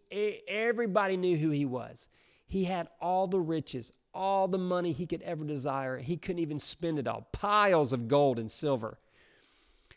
everybody 0.47 1.17
knew 1.17 1.37
who 1.37 1.49
he 1.49 1.65
was. 1.65 2.07
He 2.45 2.65
had 2.65 2.89
all 2.99 3.25
the 3.25 3.39
riches, 3.39 3.91
all 4.13 4.47
the 4.47 4.57
money 4.57 4.91
he 4.91 5.07
could 5.07 5.21
ever 5.23 5.43
desire. 5.43 5.97
He 5.97 6.17
couldn't 6.17 6.41
even 6.41 6.59
spend 6.59 6.99
it 6.99 7.07
all. 7.07 7.27
Piles 7.31 7.93
of 7.93 8.07
gold 8.07 8.37
and 8.37 8.51
silver. 8.51 8.99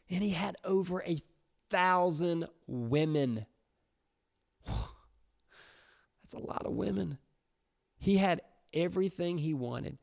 And 0.09 0.23
he 0.23 0.31
had 0.31 0.57
over 0.65 1.03
a 1.03 1.21
thousand 1.69 2.47
women. 2.67 3.47
That's 4.67 6.35
a 6.35 6.39
lot 6.39 6.65
of 6.65 6.73
women. 6.73 7.19
He 8.03 8.17
had 8.17 8.41
everything 8.75 9.39
he 9.39 9.55
wanted. 9.55 9.97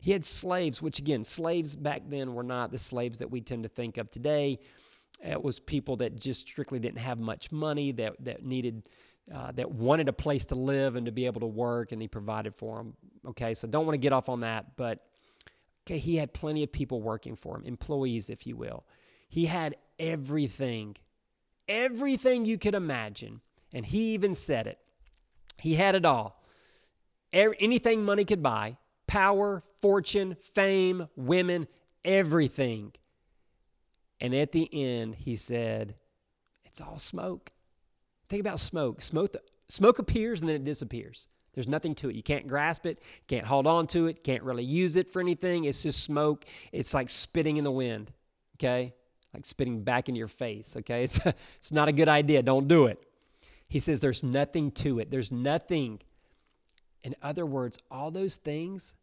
He 0.00 0.10
had 0.10 0.24
slaves, 0.24 0.82
which 0.82 0.98
again, 0.98 1.22
slaves 1.22 1.76
back 1.76 2.02
then 2.08 2.34
were 2.34 2.42
not 2.42 2.72
the 2.72 2.80
slaves 2.80 3.18
that 3.18 3.30
we 3.30 3.40
tend 3.40 3.62
to 3.62 3.68
think 3.68 3.96
of 3.96 4.10
today. 4.10 4.58
It 5.24 5.40
was 5.40 5.60
people 5.60 5.94
that 5.98 6.18
just 6.18 6.40
strictly 6.40 6.80
didn't 6.80 6.98
have 6.98 7.20
much 7.20 7.52
money, 7.52 7.92
that, 7.92 8.16
that 8.24 8.44
needed, 8.44 8.88
uh, 9.32 9.52
that 9.52 9.70
wanted 9.70 10.08
a 10.08 10.12
place 10.12 10.44
to 10.46 10.56
live 10.56 10.96
and 10.96 11.06
to 11.06 11.12
be 11.12 11.26
able 11.26 11.42
to 11.42 11.46
work, 11.46 11.92
and 11.92 12.02
he 12.02 12.08
provided 12.08 12.56
for 12.56 12.78
them. 12.78 12.94
Okay, 13.28 13.54
so 13.54 13.68
don't 13.68 13.86
want 13.86 13.94
to 13.94 13.98
get 13.98 14.12
off 14.12 14.28
on 14.28 14.40
that, 14.40 14.74
but 14.74 15.06
okay, 15.86 15.98
he 15.98 16.16
had 16.16 16.34
plenty 16.34 16.64
of 16.64 16.72
people 16.72 17.00
working 17.00 17.36
for 17.36 17.56
him, 17.56 17.62
employees, 17.64 18.30
if 18.30 18.48
you 18.48 18.56
will. 18.56 18.84
He 19.28 19.46
had 19.46 19.76
everything, 20.00 20.96
everything 21.68 22.46
you 22.46 22.58
could 22.58 22.74
imagine. 22.74 23.42
And 23.72 23.86
he 23.86 24.12
even 24.14 24.34
said 24.34 24.66
it. 24.66 24.80
He 25.60 25.76
had 25.76 25.94
it 25.94 26.04
all 26.04 26.41
anything 27.32 28.04
money 28.04 28.24
could 28.24 28.42
buy 28.42 28.76
power, 29.06 29.62
fortune, 29.80 30.36
fame, 30.40 31.08
women, 31.16 31.66
everything. 32.04 32.92
And 34.20 34.34
at 34.34 34.52
the 34.52 34.68
end, 34.72 35.16
he 35.16 35.36
said, 35.36 35.96
It's 36.64 36.80
all 36.80 36.98
smoke. 36.98 37.50
Think 38.28 38.40
about 38.40 38.60
smoke. 38.60 39.02
Smoke, 39.02 39.36
smoke 39.68 39.98
appears 39.98 40.40
and 40.40 40.48
then 40.48 40.56
it 40.56 40.64
disappears. 40.64 41.26
There's 41.54 41.68
nothing 41.68 41.94
to 41.96 42.08
it. 42.08 42.16
You 42.16 42.22
can't 42.22 42.46
grasp 42.46 42.86
it, 42.86 43.02
can't 43.28 43.46
hold 43.46 43.66
on 43.66 43.86
to 43.88 44.06
it, 44.06 44.24
can't 44.24 44.42
really 44.42 44.64
use 44.64 44.96
it 44.96 45.12
for 45.12 45.20
anything. 45.20 45.64
It's 45.64 45.82
just 45.82 46.02
smoke. 46.02 46.46
It's 46.72 46.94
like 46.94 47.10
spitting 47.10 47.58
in 47.58 47.64
the 47.64 47.70
wind, 47.70 48.10
okay? 48.56 48.94
Like 49.34 49.44
spitting 49.44 49.82
back 49.82 50.08
in 50.08 50.16
your 50.16 50.28
face, 50.28 50.74
okay? 50.78 51.04
It's, 51.04 51.20
it's 51.58 51.72
not 51.72 51.88
a 51.88 51.92
good 51.92 52.08
idea. 52.08 52.42
Don't 52.42 52.68
do 52.68 52.86
it. 52.86 53.02
He 53.68 53.80
says 53.80 54.00
there's 54.00 54.22
nothing 54.22 54.70
to 54.72 54.98
it. 54.98 55.10
There's 55.10 55.30
nothing 55.30 56.00
in 57.04 57.16
other 57.22 57.44
words, 57.44 57.78
all 57.90 58.10
those 58.10 58.36
things, 58.36 58.94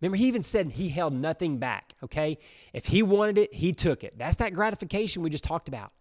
remember, 0.00 0.16
he 0.16 0.26
even 0.26 0.42
said 0.42 0.70
he 0.70 0.88
held 0.88 1.12
nothing 1.12 1.58
back, 1.58 1.94
okay? 2.02 2.38
If 2.72 2.86
he 2.86 3.02
wanted 3.02 3.38
it, 3.38 3.54
he 3.54 3.72
took 3.72 4.04
it. 4.04 4.18
That's 4.18 4.36
that 4.36 4.54
gratification 4.54 5.22
we 5.22 5.30
just 5.30 5.44
talked 5.44 5.68
about. 5.68 5.92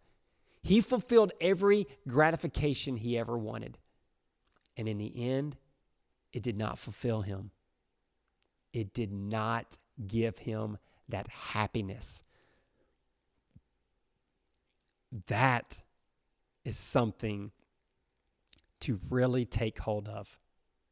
He 0.61 0.79
fulfilled 0.79 1.33
every 1.41 1.87
gratification 2.07 2.95
he 2.95 3.17
ever 3.17 3.37
wanted. 3.37 3.77
And 4.77 4.87
in 4.87 4.97
the 4.97 5.29
end, 5.29 5.57
it 6.31 6.41
did 6.41 6.57
not 6.57 6.77
fulfill 6.77 7.21
him. 7.21 7.51
It 8.71 8.93
did 8.93 9.11
not 9.11 9.77
give 10.07 10.39
him 10.39 10.77
that 11.09 11.27
happiness. 11.27 12.23
That 15.27 15.81
is 16.63 16.77
something 16.77 17.51
to 18.79 18.99
really 19.09 19.45
take 19.45 19.79
hold 19.79 20.07
of 20.07 20.39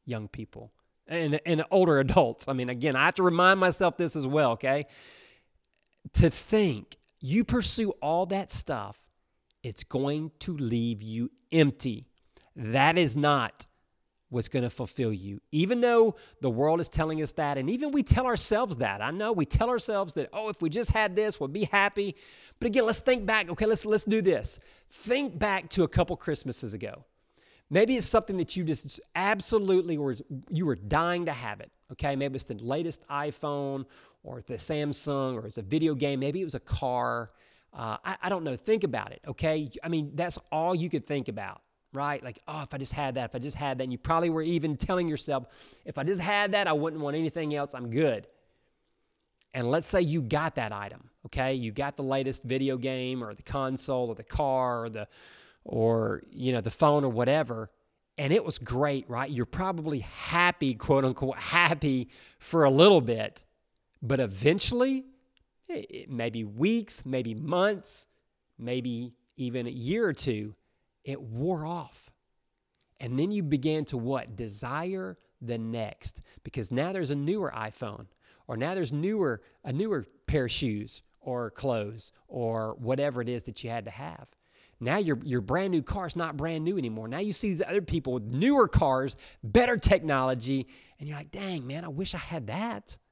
young 0.04 0.28
people 0.28 0.72
and, 1.06 1.40
and 1.44 1.64
older 1.70 1.98
adults. 2.00 2.48
I 2.48 2.52
mean, 2.52 2.68
again, 2.68 2.96
I 2.96 3.04
have 3.04 3.14
to 3.16 3.22
remind 3.22 3.60
myself 3.60 3.96
this 3.96 4.16
as 4.16 4.26
well, 4.26 4.52
okay? 4.52 4.86
To 6.14 6.30
think 6.30 6.96
you 7.20 7.44
pursue 7.44 7.90
all 8.02 8.26
that 8.26 8.50
stuff, 8.50 8.98
it's 9.62 9.84
going 9.84 10.32
to 10.40 10.56
leave 10.56 11.02
you 11.02 11.30
empty. 11.52 12.06
That 12.56 12.98
is 12.98 13.16
not 13.16 13.66
what's 14.28 14.48
going 14.48 14.62
to 14.62 14.70
fulfill 14.70 15.12
you. 15.12 15.40
Even 15.52 15.80
though 15.80 16.16
the 16.40 16.50
world 16.50 16.80
is 16.80 16.88
telling 16.88 17.22
us 17.22 17.32
that, 17.32 17.58
and 17.58 17.68
even 17.68 17.92
we 17.92 18.02
tell 18.02 18.26
ourselves 18.26 18.76
that. 18.78 19.02
I 19.02 19.10
know 19.10 19.32
we 19.32 19.44
tell 19.44 19.68
ourselves 19.68 20.14
that, 20.14 20.30
oh, 20.32 20.48
if 20.48 20.60
we 20.62 20.70
just 20.70 20.90
had 20.90 21.14
this, 21.14 21.38
we'll 21.38 21.48
be 21.48 21.64
happy. 21.64 22.16
But 22.58 22.68
again, 22.68 22.86
let's 22.86 22.98
think 22.98 23.26
back. 23.26 23.50
Okay, 23.50 23.66
let's 23.66 23.84
let's 23.84 24.04
do 24.04 24.22
this. 24.22 24.58
Think 24.88 25.38
back 25.38 25.68
to 25.70 25.82
a 25.82 25.88
couple 25.88 26.16
Christmases 26.16 26.72
ago. 26.74 27.04
Maybe 27.72 27.96
it's 27.96 28.06
something 28.06 28.36
that 28.36 28.54
you 28.54 28.64
just 28.64 29.00
absolutely 29.14 29.96
were 29.96 30.14
you 30.50 30.66
were 30.66 30.76
dying 30.76 31.24
to 31.24 31.32
have 31.32 31.60
it. 31.60 31.70
Okay, 31.90 32.14
maybe 32.14 32.36
it's 32.36 32.44
the 32.44 32.52
latest 32.56 33.02
iPhone 33.08 33.86
or 34.22 34.42
the 34.42 34.56
Samsung 34.56 35.36
or 35.36 35.46
it's 35.46 35.56
a 35.56 35.62
video 35.62 35.94
game. 35.94 36.20
Maybe 36.20 36.42
it 36.42 36.44
was 36.44 36.54
a 36.54 36.60
car. 36.60 37.30
Uh, 37.72 37.96
I, 38.04 38.16
I 38.24 38.28
don't 38.28 38.44
know. 38.44 38.56
Think 38.56 38.84
about 38.84 39.12
it. 39.12 39.22
Okay, 39.26 39.70
I 39.82 39.88
mean 39.88 40.10
that's 40.14 40.38
all 40.52 40.74
you 40.74 40.90
could 40.90 41.06
think 41.06 41.28
about, 41.28 41.62
right? 41.94 42.22
Like, 42.22 42.40
oh, 42.46 42.60
if 42.60 42.74
I 42.74 42.76
just 42.76 42.92
had 42.92 43.14
that, 43.14 43.30
if 43.30 43.34
I 43.34 43.38
just 43.38 43.56
had 43.56 43.78
that, 43.78 43.84
and 43.84 43.92
you 43.92 43.96
probably 43.96 44.28
were 44.28 44.42
even 44.42 44.76
telling 44.76 45.08
yourself, 45.08 45.46
if 45.86 45.96
I 45.96 46.04
just 46.04 46.20
had 46.20 46.52
that, 46.52 46.68
I 46.68 46.74
wouldn't 46.74 47.00
want 47.00 47.16
anything 47.16 47.54
else. 47.54 47.74
I'm 47.74 47.88
good. 47.88 48.26
And 49.54 49.70
let's 49.70 49.86
say 49.86 50.02
you 50.02 50.20
got 50.20 50.56
that 50.56 50.72
item. 50.72 51.08
Okay, 51.24 51.54
you 51.54 51.72
got 51.72 51.96
the 51.96 52.02
latest 52.02 52.42
video 52.42 52.76
game 52.76 53.24
or 53.24 53.32
the 53.32 53.42
console 53.42 54.08
or 54.08 54.14
the 54.14 54.22
car 54.24 54.84
or 54.84 54.90
the 54.90 55.08
or 55.64 56.22
you 56.30 56.52
know 56.52 56.60
the 56.60 56.70
phone 56.70 57.04
or 57.04 57.08
whatever 57.10 57.70
and 58.18 58.32
it 58.32 58.44
was 58.44 58.58
great 58.58 59.08
right? 59.08 59.30
You're 59.30 59.46
probably 59.46 60.00
happy 60.00 60.74
quote 60.74 61.04
unquote 61.04 61.38
happy 61.38 62.10
for 62.38 62.64
a 62.64 62.70
little 62.70 63.00
bit 63.00 63.44
but 64.02 64.20
eventually 64.20 65.04
eh, 65.70 65.82
it, 65.88 66.10
maybe 66.10 66.44
weeks 66.44 67.04
maybe 67.04 67.34
months 67.34 68.06
maybe 68.58 69.14
even 69.36 69.66
a 69.66 69.70
year 69.70 70.06
or 70.06 70.12
two 70.12 70.54
it 71.04 71.20
wore 71.20 71.66
off. 71.66 72.10
And 73.00 73.18
then 73.18 73.32
you 73.32 73.42
began 73.42 73.84
to 73.86 73.96
what? 73.96 74.36
Desire 74.36 75.18
the 75.40 75.58
next. 75.58 76.22
Because 76.44 76.70
now 76.70 76.92
there's 76.92 77.10
a 77.10 77.16
newer 77.16 77.52
iphone 77.56 78.06
or 78.46 78.56
now 78.56 78.74
there's 78.74 78.92
newer 78.92 79.40
a 79.64 79.72
newer 79.72 80.04
pair 80.26 80.44
of 80.44 80.52
shoes 80.52 81.02
or 81.20 81.50
clothes 81.50 82.12
or 82.28 82.76
whatever 82.78 83.20
it 83.20 83.28
is 83.28 83.42
that 83.44 83.62
you 83.62 83.70
had 83.70 83.84
to 83.84 83.90
have 83.90 84.28
now 84.82 84.98
your 84.98 85.18
your 85.24 85.40
brand 85.40 85.70
new 85.70 85.82
car 85.82 86.06
is 86.06 86.16
not 86.16 86.36
brand 86.36 86.64
new 86.64 86.76
anymore. 86.76 87.06
Now 87.06 87.20
you 87.20 87.32
see 87.32 87.50
these 87.50 87.62
other 87.62 87.82
people 87.82 88.14
with 88.14 88.24
newer 88.24 88.66
cars, 88.66 89.16
better 89.42 89.76
technology, 89.76 90.66
and 90.98 91.08
you're 91.08 91.16
like, 91.16 91.30
dang, 91.30 91.66
man, 91.66 91.84
I 91.84 91.88
wish 91.88 92.14
I 92.14 92.18
had 92.18 92.48
that. 92.48 92.98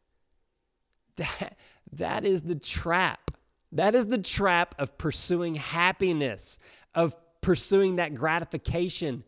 That 1.16 1.56
that 1.92 2.24
is 2.24 2.42
the 2.42 2.54
trap. 2.54 3.30
That 3.72 3.94
is 3.94 4.06
the 4.06 4.18
trap 4.18 4.74
of 4.78 4.96
pursuing 4.96 5.54
happiness, 5.56 6.59
of 6.94 7.14
pursuing 7.40 7.96
that 7.96 8.14
gratification. 8.14 9.24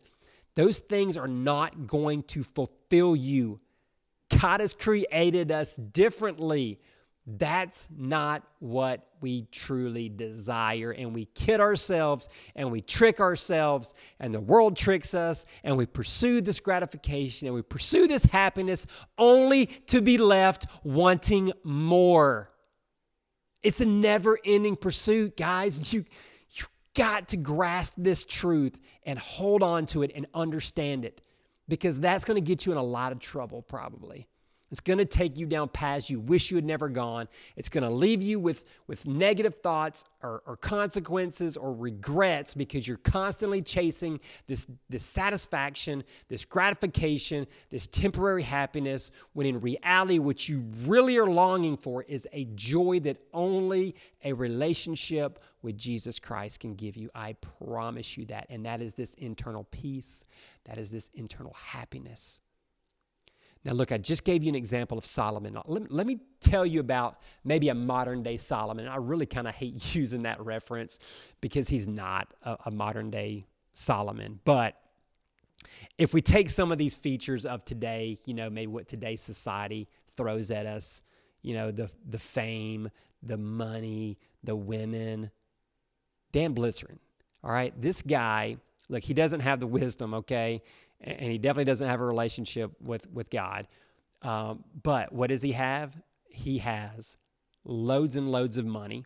Those 0.55 0.79
things 0.79 1.17
are 1.17 1.27
not 1.27 1.87
going 1.87 2.23
to 2.23 2.43
fulfill 2.43 3.15
you. 3.15 3.59
God 4.39 4.59
has 4.59 4.73
created 4.73 5.51
us 5.51 5.75
differently. 5.75 6.79
That's 7.25 7.87
not 7.95 8.43
what 8.59 9.07
we 9.21 9.47
truly 9.51 10.09
desire. 10.09 10.91
And 10.91 11.13
we 11.13 11.25
kid 11.25 11.61
ourselves 11.61 12.27
and 12.55 12.69
we 12.69 12.81
trick 12.81 13.21
ourselves, 13.21 13.93
and 14.19 14.33
the 14.33 14.41
world 14.41 14.75
tricks 14.75 15.13
us, 15.13 15.45
and 15.63 15.77
we 15.77 15.85
pursue 15.85 16.41
this 16.41 16.59
gratification 16.59 17.47
and 17.47 17.55
we 17.55 17.61
pursue 17.61 18.07
this 18.07 18.25
happiness 18.25 18.85
only 19.17 19.67
to 19.87 20.01
be 20.01 20.17
left 20.17 20.67
wanting 20.83 21.53
more. 21.63 22.49
It's 23.61 23.79
a 23.79 23.85
never 23.85 24.37
ending 24.43 24.75
pursuit, 24.75 25.37
guys. 25.37 25.93
You, 25.93 26.03
you 26.51 26.65
got 26.93 27.29
to 27.29 27.37
grasp 27.37 27.93
this 27.97 28.25
truth 28.25 28.77
and 29.05 29.17
hold 29.17 29.63
on 29.63 29.85
to 29.87 30.03
it 30.03 30.11
and 30.13 30.25
understand 30.33 31.05
it 31.05 31.21
because 31.69 31.97
that's 32.01 32.25
going 32.25 32.35
to 32.35 32.45
get 32.45 32.65
you 32.65 32.73
in 32.73 32.77
a 32.77 32.83
lot 32.83 33.13
of 33.13 33.19
trouble, 33.19 33.61
probably. 33.61 34.27
It's 34.73 34.79
going 34.79 34.97
to 34.97 35.05
take 35.05 35.37
you 35.37 35.45
down 35.45 35.69
paths 35.69 36.09
you 36.09 36.19
wish 36.19 36.49
you 36.49 36.57
had 36.57 36.65
never 36.65 36.89
gone. 36.89 37.27
It's 37.55 37.69
going 37.69 37.83
to 37.83 37.91
leave 37.91 38.23
you 38.23 38.39
with, 38.39 38.65
with 38.87 39.05
negative 39.05 39.59
thoughts 39.59 40.03
or, 40.23 40.41
or 40.47 40.57
consequences 40.57 41.57
or 41.57 41.75
regrets 41.75 42.55
because 42.55 42.87
you're 42.87 42.97
constantly 42.97 43.61
chasing 43.61 44.19
this, 44.47 44.65
this 44.89 45.03
satisfaction, 45.03 46.03
this 46.27 46.43
gratification, 46.43 47.45
this 47.69 47.85
temporary 47.85 48.41
happiness, 48.41 49.11
when 49.33 49.45
in 49.45 49.61
reality, 49.61 50.17
what 50.17 50.49
you 50.49 50.65
really 50.85 51.19
are 51.19 51.27
longing 51.27 51.77
for 51.77 52.01
is 52.01 52.27
a 52.33 52.45
joy 52.55 52.99
that 53.01 53.17
only 53.31 53.93
a 54.23 54.33
relationship 54.33 55.37
with 55.61 55.77
Jesus 55.77 56.17
Christ 56.17 56.61
can 56.61 56.73
give 56.73 56.97
you. 56.97 57.11
I 57.13 57.33
promise 57.59 58.17
you 58.17 58.25
that. 58.25 58.47
And 58.49 58.65
that 58.65 58.81
is 58.81 58.95
this 58.95 59.13
internal 59.19 59.65
peace, 59.65 60.25
that 60.65 60.79
is 60.79 60.89
this 60.89 61.11
internal 61.13 61.53
happiness. 61.53 62.39
Now, 63.65 63.71
look, 63.73 63.91
I 63.93 63.97
just 63.97 64.25
gave 64.25 64.43
you 64.43 64.49
an 64.49 64.55
example 64.55 64.97
of 64.97 65.05
Solomon. 65.05 65.57
Let, 65.65 65.91
let 65.91 66.05
me 66.05 66.19
tell 66.41 66.65
you 66.65 66.81
about 66.81 67.19
maybe 67.45 67.69
a 67.69 67.75
modern 67.75 68.21
day 68.21 68.35
Solomon. 68.35 68.87
I 68.87 68.97
really 68.97 69.25
kind 69.25 69.47
of 69.47 69.55
hate 69.55 69.95
using 69.95 70.23
that 70.23 70.43
reference 70.43 70.99
because 71.39 71.69
he's 71.69 71.87
not 71.87 72.33
a, 72.43 72.57
a 72.65 72.71
modern 72.71 73.09
day 73.09 73.45
Solomon. 73.71 74.39
But 74.43 74.75
if 75.97 76.13
we 76.13 76.21
take 76.21 76.49
some 76.49 76.71
of 76.71 76.77
these 76.77 76.95
features 76.95 77.45
of 77.45 77.63
today, 77.63 78.19
you 78.25 78.33
know, 78.33 78.49
maybe 78.49 78.67
what 78.67 78.87
today's 78.87 79.21
society 79.21 79.87
throws 80.17 80.51
at 80.51 80.65
us, 80.65 81.01
you 81.41 81.53
know, 81.53 81.71
the, 81.71 81.89
the 82.09 82.19
fame, 82.19 82.89
the 83.21 83.37
money, 83.37 84.17
the 84.43 84.55
women, 84.55 85.31
Dan 86.31 86.53
Bilzerian, 86.53 86.97
all 87.43 87.51
right, 87.51 87.73
this 87.81 88.01
guy, 88.01 88.57
look, 88.89 89.03
he 89.03 89.13
doesn't 89.13 89.41
have 89.41 89.59
the 89.59 89.67
wisdom, 89.67 90.13
okay? 90.13 90.61
and 91.03 91.31
he 91.31 91.37
definitely 91.37 91.65
doesn't 91.65 91.87
have 91.87 92.01
a 92.01 92.05
relationship 92.05 92.71
with 92.81 93.09
with 93.11 93.29
God. 93.29 93.67
Um, 94.21 94.63
but 94.81 95.11
what 95.11 95.27
does 95.27 95.41
he 95.41 95.51
have? 95.51 96.01
He 96.29 96.59
has 96.59 97.17
loads 97.65 98.15
and 98.15 98.31
loads 98.31 98.57
of 98.57 98.65
money. 98.65 99.05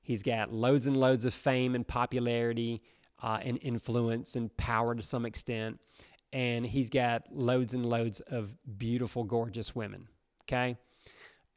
He's 0.00 0.22
got 0.22 0.52
loads 0.52 0.86
and 0.86 0.96
loads 0.96 1.24
of 1.24 1.34
fame 1.34 1.74
and 1.74 1.86
popularity 1.86 2.82
uh, 3.22 3.40
and 3.42 3.58
influence 3.62 4.36
and 4.36 4.54
power 4.56 4.94
to 4.94 5.02
some 5.02 5.26
extent. 5.26 5.80
And 6.32 6.66
he's 6.66 6.90
got 6.90 7.24
loads 7.32 7.74
and 7.74 7.86
loads 7.86 8.20
of 8.20 8.54
beautiful, 8.78 9.24
gorgeous 9.24 9.74
women. 9.74 10.08
Okay. 10.42 10.76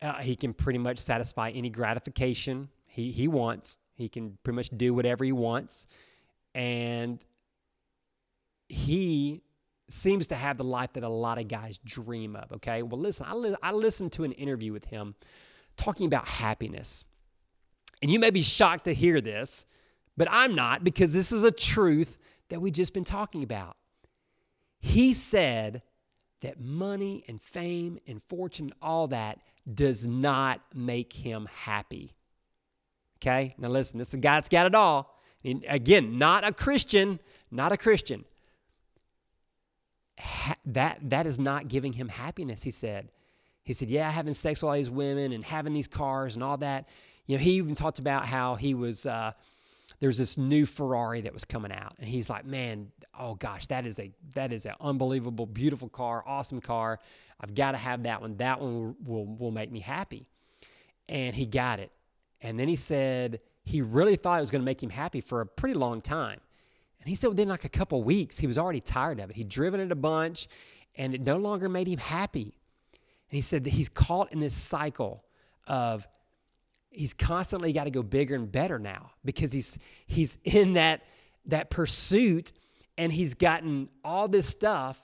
Uh, 0.02 0.14
he 0.16 0.36
can 0.36 0.54
pretty 0.54 0.80
much 0.80 1.00
satisfy 1.00 1.50
any 1.50 1.70
gratification 1.70 2.70
he, 2.86 3.12
he 3.12 3.28
wants. 3.28 3.78
He 3.96 4.08
can 4.08 4.38
pretty 4.44 4.56
much 4.56 4.70
do 4.76 4.94
whatever 4.94 5.26
he 5.26 5.32
wants. 5.32 5.88
And 6.54 7.24
he 8.70 9.44
seems 9.90 10.28
to 10.28 10.36
have 10.36 10.58
the 10.58 10.64
life 10.64 10.94
that 10.94 11.04
a 11.04 11.10
lot 11.10 11.38
of 11.38 11.48
guys 11.48 11.80
dream 11.86 12.36
of. 12.36 12.52
Okay. 12.54 12.84
Well, 12.84 13.00
listen, 13.00 13.26
I, 13.28 13.34
li- 13.34 13.56
I 13.64 13.72
listened 13.72 14.12
to 14.14 14.24
an 14.24 14.34
interview 14.34 14.74
with 14.74 14.86
him 14.86 15.16
talking 15.78 16.06
about 16.06 16.28
happiness. 16.28 17.06
And 18.02 18.12
you 18.12 18.20
may 18.20 18.30
be 18.30 18.42
shocked 18.42 18.86
to 18.86 18.94
hear 18.94 19.22
this, 19.22 19.66
but 20.16 20.28
I'm 20.30 20.56
not 20.56 20.84
because 20.84 21.14
this 21.14 21.32
is 21.32 21.44
a 21.44 21.52
truth 21.52 22.20
that 22.50 22.62
we've 22.62 22.74
just 22.74 22.94
been 22.94 23.04
talking 23.04 23.44
about. 23.44 23.78
He 24.80 25.14
said 25.14 25.82
that 26.42 26.60
money 26.60 27.24
and 27.28 27.42
fame 27.42 27.98
and 28.08 28.22
fortune, 28.22 28.72
all 28.82 29.08
that, 29.08 29.40
does 29.72 30.06
not 30.06 30.62
make 30.74 31.14
him 31.14 31.48
happy. 31.52 32.14
Okay? 33.20 33.56
Now 33.58 33.70
listen, 33.70 33.98
this 33.98 34.10
is 34.10 34.14
a 34.16 34.18
guy 34.18 34.36
that's 34.36 34.50
got 34.50 34.68
it 34.68 34.76
all. 34.76 35.18
And 35.44 35.66
again, 35.68 36.18
not 36.18 36.46
a 36.46 36.52
Christian, 36.52 37.20
not 37.52 37.72
a 37.72 37.78
Christian 37.78 38.26
that 40.66 41.00
that 41.02 41.28
is 41.28 41.40
not 41.40 41.68
giving 41.68 41.94
him 41.94 42.10
happiness 42.10 42.64
he 42.64 42.72
said. 42.72 43.10
He 43.64 43.74
said 43.74 43.90
yeah 43.90 44.10
having 44.10 44.34
sex 44.34 44.62
with 44.62 44.70
all 44.70 44.76
these 44.76 44.90
women 44.90 45.32
and 45.32 45.44
having 45.44 45.74
these 45.74 45.88
cars 45.88 46.36
and 46.36 46.44
all 46.44 46.58
that. 46.58 46.88
You 47.26 47.38
know 47.38 47.44
he 47.44 47.52
even 47.52 47.76
talked 47.76 48.00
about 48.00 48.26
how 48.26 48.56
he 48.56 48.74
was 48.74 49.06
uh, 49.06 49.34
there's 50.00 50.18
this 50.18 50.38
new 50.38 50.66
ferrari 50.66 51.22
that 51.22 51.34
was 51.34 51.46
coming 51.46 51.72
out 51.72 51.96
and 52.00 52.08
he's 52.08 52.30
like 52.30 52.46
man 52.46 52.92
oh 53.20 53.36
gosh 53.36 53.68
that 53.68 53.86
is 53.86 54.00
a 54.00 54.12
that 54.36 54.54
is 54.54 54.66
an 54.66 54.74
unbelievable 54.80 55.46
beautiful 55.46 55.90
car 55.90 56.24
awesome 56.26 56.62
car. 56.62 57.00
I've 57.40 57.54
got 57.54 57.72
to 57.72 57.78
have 57.78 58.04
that 58.04 58.22
one. 58.22 58.38
That 58.38 58.60
one 58.60 58.74
will, 58.74 58.96
will, 59.06 59.26
will 59.26 59.52
make 59.52 59.72
me 59.72 59.80
happy. 59.80 60.26
And 61.08 61.36
he 61.36 61.46
got 61.46 61.80
it. 61.80 61.92
And 62.42 62.60
then 62.60 62.68
he 62.68 62.76
said 62.76 63.40
he 63.64 63.82
really 63.82 64.16
thought 64.16 64.38
it 64.38 64.42
was 64.42 64.52
going 64.52 64.62
to 64.62 64.66
make 64.66 64.82
him 64.82 64.90
happy 64.90 65.22
for 65.22 65.42
a 65.42 65.46
pretty 65.46 65.76
long 65.76 66.02
time 66.02 66.40
and 67.08 67.12
he 67.12 67.16
said 67.16 67.28
within 67.28 67.48
like 67.48 67.64
a 67.64 67.70
couple 67.70 68.04
weeks, 68.04 68.38
he 68.38 68.48
was 68.48 68.58
already 68.58 68.82
tired 68.82 69.22
of 69.22 69.30
it. 69.30 69.38
He'd 69.38 69.48
driven 69.48 69.80
it 69.80 69.94
a 69.94 69.96
bunch 69.96 70.50
and 70.94 71.16
it 71.16 71.22
no 71.22 71.38
longer 71.38 71.70
made 71.70 71.88
him 71.88 72.00
happy. 72.00 72.60
And 72.92 73.38
he 73.38 73.40
said 73.40 73.64
that 73.64 73.70
he's 73.70 73.88
caught 73.88 74.34
in 74.34 74.42
this 74.42 74.54
cycle 74.54 75.24
of 75.68 76.06
he's 76.90 77.14
constantly 77.14 77.72
got 77.72 77.86
to 77.86 77.92
go 77.92 78.04
bigger 78.04 78.36
and 78.36 78.52
better 78.52 78.78
now 78.78 79.12
because 79.24 79.54
he's 79.54 79.78
he's 80.06 80.38
in 80.44 80.74
that 80.74 81.06
that 81.46 81.70
pursuit 81.70 82.52
and 82.98 83.14
he's 83.14 83.36
gotten 83.36 83.88
all 84.04 84.28
this 84.28 84.46
stuff 84.46 85.02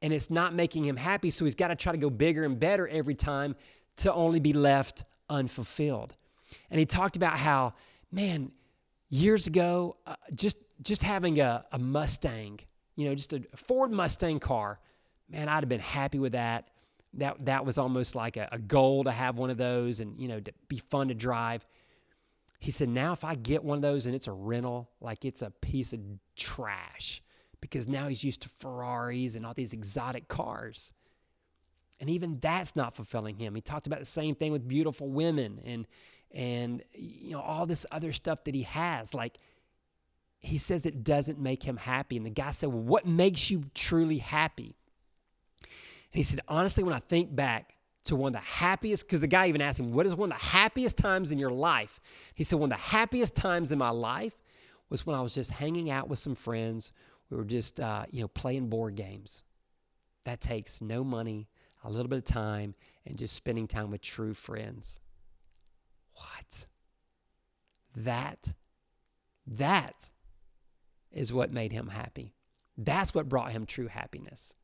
and 0.00 0.14
it's 0.14 0.30
not 0.30 0.54
making 0.54 0.86
him 0.86 0.96
happy 0.96 1.28
so 1.28 1.44
he's 1.44 1.54
got 1.54 1.68
to 1.68 1.76
try 1.76 1.92
to 1.92 1.98
go 1.98 2.08
bigger 2.08 2.44
and 2.44 2.58
better 2.58 2.88
every 2.88 3.14
time 3.14 3.54
to 3.96 4.10
only 4.14 4.40
be 4.40 4.54
left 4.54 5.04
unfulfilled. 5.28 6.14
And 6.70 6.80
he 6.80 6.86
talked 6.86 7.16
about 7.16 7.36
how 7.36 7.74
man 8.10 8.50
years 9.10 9.46
ago 9.46 9.98
uh, 10.06 10.14
just 10.34 10.56
just 10.84 11.02
having 11.02 11.40
a, 11.40 11.64
a 11.72 11.78
Mustang, 11.78 12.60
you 12.94 13.08
know, 13.08 13.14
just 13.14 13.32
a 13.32 13.42
Ford 13.56 13.90
Mustang 13.90 14.38
car, 14.38 14.78
man, 15.28 15.48
I'd 15.48 15.62
have 15.62 15.68
been 15.68 15.80
happy 15.80 16.18
with 16.18 16.32
that. 16.32 16.68
That 17.14 17.44
that 17.46 17.64
was 17.64 17.78
almost 17.78 18.14
like 18.14 18.36
a, 18.36 18.48
a 18.50 18.58
goal 18.58 19.04
to 19.04 19.12
have 19.12 19.36
one 19.36 19.48
of 19.48 19.56
those 19.56 20.00
and 20.00 20.18
you 20.18 20.26
know 20.26 20.40
to 20.40 20.52
be 20.68 20.78
fun 20.78 21.08
to 21.08 21.14
drive. 21.14 21.66
He 22.58 22.70
said, 22.70 22.88
now 22.88 23.12
if 23.12 23.24
I 23.24 23.34
get 23.34 23.62
one 23.62 23.76
of 23.76 23.82
those 23.82 24.06
and 24.06 24.14
it's 24.14 24.26
a 24.26 24.32
rental, 24.32 24.90
like 25.00 25.24
it's 25.24 25.42
a 25.42 25.50
piece 25.50 25.92
of 25.92 26.00
trash 26.34 27.22
because 27.60 27.86
now 27.88 28.08
he's 28.08 28.24
used 28.24 28.42
to 28.42 28.48
Ferraris 28.48 29.36
and 29.36 29.44
all 29.46 29.54
these 29.54 29.72
exotic 29.72 30.28
cars. 30.28 30.92
And 32.00 32.10
even 32.10 32.38
that's 32.40 32.74
not 32.74 32.94
fulfilling 32.94 33.36
him. 33.36 33.54
He 33.54 33.60
talked 33.60 33.86
about 33.86 34.00
the 34.00 34.06
same 34.06 34.34
thing 34.34 34.50
with 34.50 34.66
beautiful 34.66 35.08
women 35.08 35.60
and 35.64 35.86
and 36.32 36.82
you 36.92 37.30
know 37.30 37.40
all 37.40 37.64
this 37.66 37.86
other 37.92 38.12
stuff 38.12 38.42
that 38.44 38.54
he 38.54 38.62
has. 38.62 39.14
Like 39.14 39.38
he 40.44 40.58
says 40.58 40.84
it 40.84 41.04
doesn't 41.04 41.38
make 41.38 41.62
him 41.62 41.76
happy. 41.76 42.16
And 42.16 42.26
the 42.26 42.30
guy 42.30 42.50
said, 42.50 42.68
Well, 42.68 42.82
what 42.82 43.06
makes 43.06 43.50
you 43.50 43.64
truly 43.74 44.18
happy? 44.18 44.76
And 45.62 45.70
he 46.12 46.22
said, 46.22 46.40
Honestly, 46.48 46.84
when 46.84 46.94
I 46.94 46.98
think 46.98 47.34
back 47.34 47.76
to 48.04 48.16
one 48.16 48.34
of 48.34 48.40
the 48.40 48.46
happiest, 48.46 49.06
because 49.06 49.22
the 49.22 49.26
guy 49.26 49.48
even 49.48 49.62
asked 49.62 49.80
him, 49.80 49.92
What 49.92 50.06
is 50.06 50.14
one 50.14 50.30
of 50.30 50.38
the 50.38 50.44
happiest 50.44 50.98
times 50.98 51.32
in 51.32 51.38
your 51.38 51.50
life? 51.50 51.98
He 52.34 52.44
said, 52.44 52.58
One 52.58 52.70
of 52.70 52.78
the 52.78 52.84
happiest 52.84 53.34
times 53.34 53.72
in 53.72 53.78
my 53.78 53.90
life 53.90 54.34
was 54.90 55.06
when 55.06 55.16
I 55.16 55.22
was 55.22 55.34
just 55.34 55.50
hanging 55.50 55.90
out 55.90 56.08
with 56.08 56.18
some 56.18 56.34
friends. 56.34 56.92
We 57.30 57.38
were 57.38 57.44
just, 57.44 57.80
uh, 57.80 58.04
you 58.10 58.20
know, 58.20 58.28
playing 58.28 58.68
board 58.68 58.96
games. 58.96 59.42
That 60.24 60.42
takes 60.42 60.82
no 60.82 61.02
money, 61.04 61.48
a 61.84 61.90
little 61.90 62.08
bit 62.08 62.18
of 62.18 62.24
time, 62.24 62.74
and 63.06 63.16
just 63.16 63.34
spending 63.34 63.66
time 63.66 63.90
with 63.90 64.02
true 64.02 64.34
friends. 64.34 65.00
What? 66.12 66.66
That, 67.96 68.52
that 69.46 70.10
is 71.14 71.32
what 71.32 71.52
made 71.52 71.72
him 71.72 71.88
happy. 71.88 72.34
That's 72.76 73.14
what 73.14 73.28
brought 73.28 73.52
him 73.52 73.66
true 73.66 73.86
happiness. 73.86 74.54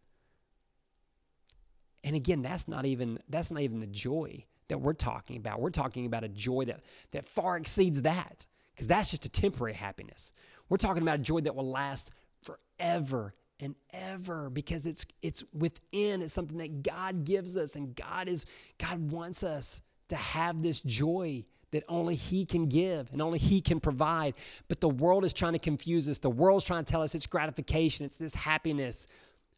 And 2.02 2.16
again, 2.16 2.42
that's 2.42 2.66
not 2.66 2.86
even 2.86 3.18
that's 3.28 3.50
not 3.50 3.62
even 3.62 3.80
the 3.80 3.86
joy 3.86 4.44
that 4.68 4.78
we're 4.78 4.94
talking 4.94 5.36
about. 5.36 5.60
We're 5.60 5.70
talking 5.70 6.06
about 6.06 6.24
a 6.24 6.28
joy 6.28 6.64
that 6.66 6.80
that 7.12 7.24
far 7.24 7.56
exceeds 7.56 8.02
that 8.02 8.46
because 8.74 8.88
that's 8.88 9.10
just 9.10 9.26
a 9.26 9.28
temporary 9.28 9.74
happiness. 9.74 10.32
We're 10.68 10.78
talking 10.78 11.02
about 11.02 11.20
a 11.20 11.22
joy 11.22 11.40
that 11.40 11.54
will 11.54 11.70
last 11.70 12.10
forever 12.42 13.34
and 13.60 13.74
ever 13.92 14.48
because 14.48 14.86
it's 14.86 15.04
it's 15.22 15.44
within 15.52 16.22
it's 16.22 16.32
something 16.32 16.58
that 16.58 16.82
God 16.82 17.24
gives 17.24 17.56
us 17.56 17.76
and 17.76 17.94
God 17.94 18.28
is 18.28 18.46
God 18.78 19.10
wants 19.10 19.44
us 19.44 19.82
to 20.08 20.16
have 20.16 20.62
this 20.62 20.80
joy 20.80 21.44
that 21.72 21.84
only 21.88 22.14
He 22.14 22.44
can 22.44 22.66
give 22.66 23.10
and 23.12 23.22
only 23.22 23.38
He 23.38 23.60
can 23.60 23.80
provide. 23.80 24.34
But 24.68 24.80
the 24.80 24.88
world 24.88 25.24
is 25.24 25.32
trying 25.32 25.52
to 25.54 25.58
confuse 25.58 26.08
us. 26.08 26.18
The 26.18 26.30
world's 26.30 26.64
trying 26.64 26.84
to 26.84 26.90
tell 26.90 27.02
us 27.02 27.14
it's 27.14 27.26
gratification, 27.26 28.04
it's 28.04 28.16
this 28.16 28.34
happiness. 28.34 29.06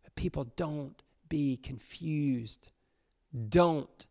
But 0.03 0.15
people 0.15 0.45
don't 0.57 1.03
be 1.29 1.57
confused. 1.57 2.71
Don't 3.49 4.07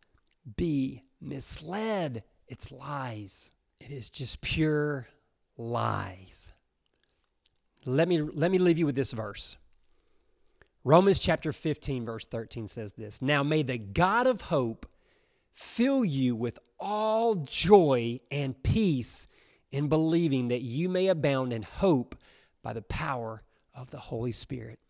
be 0.56 1.02
misled. 1.20 2.24
It's 2.48 2.72
lies. 2.72 3.52
It 3.80 3.90
is 3.90 4.10
just 4.10 4.40
pure 4.40 5.06
lies. 5.56 6.52
Let 7.84 8.08
me, 8.08 8.20
let 8.20 8.50
me 8.50 8.58
leave 8.58 8.78
you 8.78 8.86
with 8.86 8.94
this 8.94 9.12
verse. 9.12 9.56
Romans 10.84 11.18
chapter 11.18 11.52
15, 11.52 12.04
verse 12.04 12.26
13 12.26 12.68
says 12.68 12.92
this 12.94 13.22
Now 13.22 13.42
may 13.42 13.62
the 13.62 13.78
God 13.78 14.26
of 14.26 14.42
hope 14.42 14.86
fill 15.52 16.04
you 16.04 16.34
with 16.34 16.58
all 16.82 17.36
joy 17.36 18.20
and 18.30 18.60
peace 18.62 19.28
in 19.70 19.88
believing 19.88 20.48
that 20.48 20.62
you 20.62 20.88
may 20.88 21.06
abound 21.06 21.52
in 21.52 21.62
hope 21.62 22.16
by 22.62 22.72
the 22.72 22.82
power 22.82 23.42
of 23.74 23.90
the 23.90 23.98
Holy 23.98 24.32
Spirit. 24.32 24.80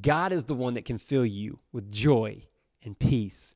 God 0.00 0.32
is 0.32 0.44
the 0.44 0.54
one 0.54 0.74
that 0.74 0.86
can 0.86 0.98
fill 0.98 1.26
you 1.26 1.58
with 1.70 1.90
joy 1.90 2.44
and 2.82 2.98
peace. 2.98 3.54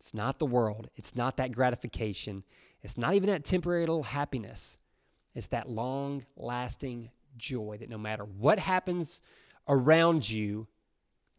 It's 0.00 0.14
not 0.14 0.38
the 0.38 0.46
world, 0.46 0.88
it's 0.96 1.14
not 1.14 1.36
that 1.36 1.52
gratification, 1.52 2.42
it's 2.82 2.96
not 2.96 3.14
even 3.14 3.28
that 3.28 3.44
temporary 3.44 3.82
little 3.82 4.02
happiness. 4.02 4.78
It's 5.34 5.46
that 5.48 5.68
long 5.68 6.24
lasting 6.36 7.10
joy 7.36 7.78
that 7.80 7.88
no 7.88 7.98
matter 7.98 8.24
what 8.24 8.58
happens 8.58 9.22
around 9.68 10.28
you, 10.28 10.66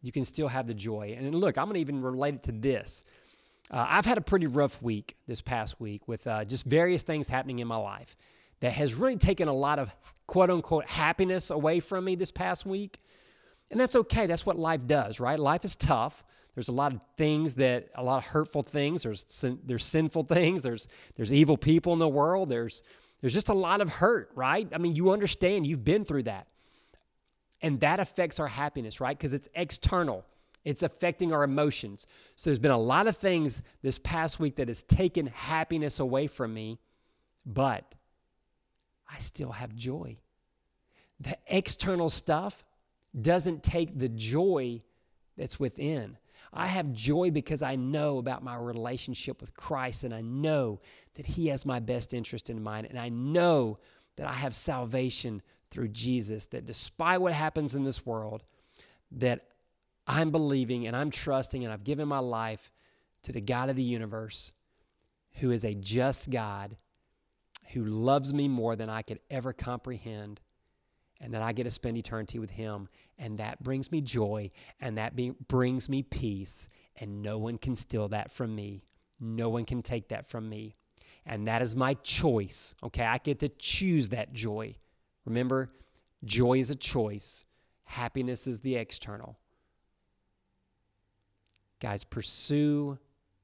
you 0.00 0.10
can 0.10 0.24
still 0.24 0.48
have 0.48 0.66
the 0.66 0.74
joy. 0.74 1.14
And 1.16 1.34
look, 1.34 1.58
I'm 1.58 1.66
going 1.66 1.74
to 1.74 1.80
even 1.80 2.02
relate 2.02 2.34
it 2.34 2.42
to 2.44 2.52
this. 2.52 3.04
Uh, 3.70 3.86
I've 3.88 4.06
had 4.06 4.18
a 4.18 4.22
pretty 4.22 4.46
rough 4.46 4.82
week 4.82 5.16
this 5.26 5.40
past 5.40 5.80
week 5.80 6.06
with 6.06 6.26
uh, 6.26 6.44
just 6.44 6.64
various 6.64 7.02
things 7.02 7.28
happening 7.28 7.60
in 7.60 7.66
my 7.66 7.76
life 7.76 8.16
that 8.60 8.72
has 8.72 8.94
really 8.94 9.16
taken 9.16 9.48
a 9.48 9.52
lot 9.52 9.78
of 9.78 9.90
quote 10.26 10.50
unquote 10.50 10.86
happiness 10.88 11.50
away 11.50 11.80
from 11.80 12.04
me 12.04 12.14
this 12.14 12.30
past 12.30 12.66
week. 12.66 12.98
And 13.70 13.80
that's 13.80 13.96
okay. 13.96 14.26
That's 14.26 14.46
what 14.46 14.58
life 14.58 14.86
does, 14.86 15.18
right? 15.18 15.38
Life 15.38 15.64
is 15.64 15.74
tough. 15.74 16.22
There's 16.54 16.68
a 16.68 16.72
lot 16.72 16.94
of 16.94 17.02
things 17.16 17.56
that 17.56 17.88
a 17.94 18.02
lot 18.02 18.18
of 18.18 18.24
hurtful 18.24 18.62
things. 18.62 19.02
There's 19.02 19.24
sin, 19.28 19.58
there's 19.64 19.84
sinful 19.84 20.24
things. 20.24 20.62
There's 20.62 20.86
there's 21.16 21.32
evil 21.32 21.56
people 21.56 21.92
in 21.92 21.98
the 21.98 22.08
world. 22.08 22.48
There's 22.48 22.82
there's 23.20 23.34
just 23.34 23.48
a 23.48 23.54
lot 23.54 23.80
of 23.80 23.88
hurt, 23.88 24.30
right? 24.34 24.68
I 24.72 24.78
mean, 24.78 24.94
you 24.94 25.10
understand. 25.10 25.66
You've 25.66 25.84
been 25.84 26.04
through 26.04 26.24
that, 26.24 26.46
and 27.60 27.80
that 27.80 27.98
affects 27.98 28.38
our 28.38 28.46
happiness, 28.46 29.00
right? 29.00 29.16
Because 29.16 29.32
it's 29.32 29.48
external. 29.54 30.24
It's 30.64 30.82
affecting 30.82 31.32
our 31.32 31.44
emotions. 31.44 32.06
So 32.36 32.48
there's 32.48 32.58
been 32.58 32.70
a 32.70 32.78
lot 32.78 33.06
of 33.06 33.16
things 33.16 33.62
this 33.82 33.98
past 33.98 34.40
week 34.40 34.56
that 34.56 34.68
has 34.68 34.82
taken 34.82 35.26
happiness 35.26 36.00
away 36.00 36.26
from 36.26 36.54
me, 36.54 36.80
but 37.44 37.94
I 39.08 39.18
still 39.18 39.52
have 39.52 39.74
joy. 39.74 40.16
The 41.20 41.36
external 41.46 42.10
stuff 42.10 42.64
doesn't 43.20 43.62
take 43.62 43.98
the 43.98 44.08
joy 44.08 44.82
that's 45.36 45.60
within. 45.60 46.16
I 46.52 46.66
have 46.66 46.92
joy 46.92 47.30
because 47.30 47.62
I 47.62 47.76
know 47.76 48.18
about 48.18 48.44
my 48.44 48.56
relationship 48.56 49.40
with 49.40 49.54
Christ 49.54 50.04
and 50.04 50.14
I 50.14 50.20
know 50.20 50.80
that 51.14 51.26
He 51.26 51.48
has 51.48 51.66
my 51.66 51.80
best 51.80 52.14
interest 52.14 52.48
in 52.48 52.62
mind. 52.62 52.86
And 52.88 52.98
I 52.98 53.08
know 53.08 53.78
that 54.16 54.26
I 54.26 54.32
have 54.32 54.54
salvation 54.54 55.42
through 55.70 55.88
Jesus, 55.88 56.46
that 56.46 56.66
despite 56.66 57.20
what 57.20 57.32
happens 57.32 57.74
in 57.74 57.84
this 57.84 58.06
world, 58.06 58.44
that 59.12 59.46
I'm 60.06 60.30
believing 60.30 60.86
and 60.86 60.96
I'm 60.96 61.10
trusting 61.10 61.64
and 61.64 61.72
I've 61.72 61.84
given 61.84 62.08
my 62.08 62.18
life 62.18 62.70
to 63.22 63.32
the 63.32 63.40
God 63.40 63.70
of 63.70 63.76
the 63.76 63.82
universe 63.82 64.52
who 65.36 65.50
is 65.50 65.64
a 65.64 65.74
just 65.74 66.30
God 66.30 66.76
who 67.72 67.84
loves 67.84 68.32
me 68.32 68.46
more 68.46 68.76
than 68.76 68.88
I 68.88 69.02
could 69.02 69.20
ever 69.30 69.52
comprehend 69.52 70.40
and 71.20 71.32
that 71.32 71.42
I 71.42 71.52
get 71.52 71.64
to 71.64 71.70
spend 71.70 71.96
eternity 71.96 72.38
with 72.38 72.50
him 72.50 72.88
and 73.18 73.38
that 73.38 73.62
brings 73.62 73.90
me 73.90 74.00
joy 74.00 74.50
and 74.80 74.98
that 74.98 75.16
be, 75.16 75.30
brings 75.48 75.88
me 75.88 76.02
peace 76.02 76.68
and 76.96 77.22
no 77.22 77.38
one 77.38 77.58
can 77.58 77.76
steal 77.76 78.08
that 78.08 78.30
from 78.30 78.54
me. 78.54 78.84
No 79.20 79.48
one 79.48 79.64
can 79.64 79.82
take 79.82 80.08
that 80.08 80.26
from 80.26 80.48
me. 80.48 80.76
And 81.24 81.48
that 81.48 81.62
is 81.62 81.74
my 81.74 81.94
choice. 81.94 82.74
Okay, 82.82 83.04
I 83.04 83.18
get 83.18 83.40
to 83.40 83.48
choose 83.48 84.10
that 84.10 84.34
joy. 84.34 84.76
Remember, 85.24 85.70
joy 86.24 86.58
is 86.58 86.70
a 86.70 86.74
choice. 86.74 87.44
Happiness 87.84 88.46
is 88.46 88.60
the 88.60 88.76
external. 88.76 89.38
Guys, 91.80 92.04
pursue 92.04 92.98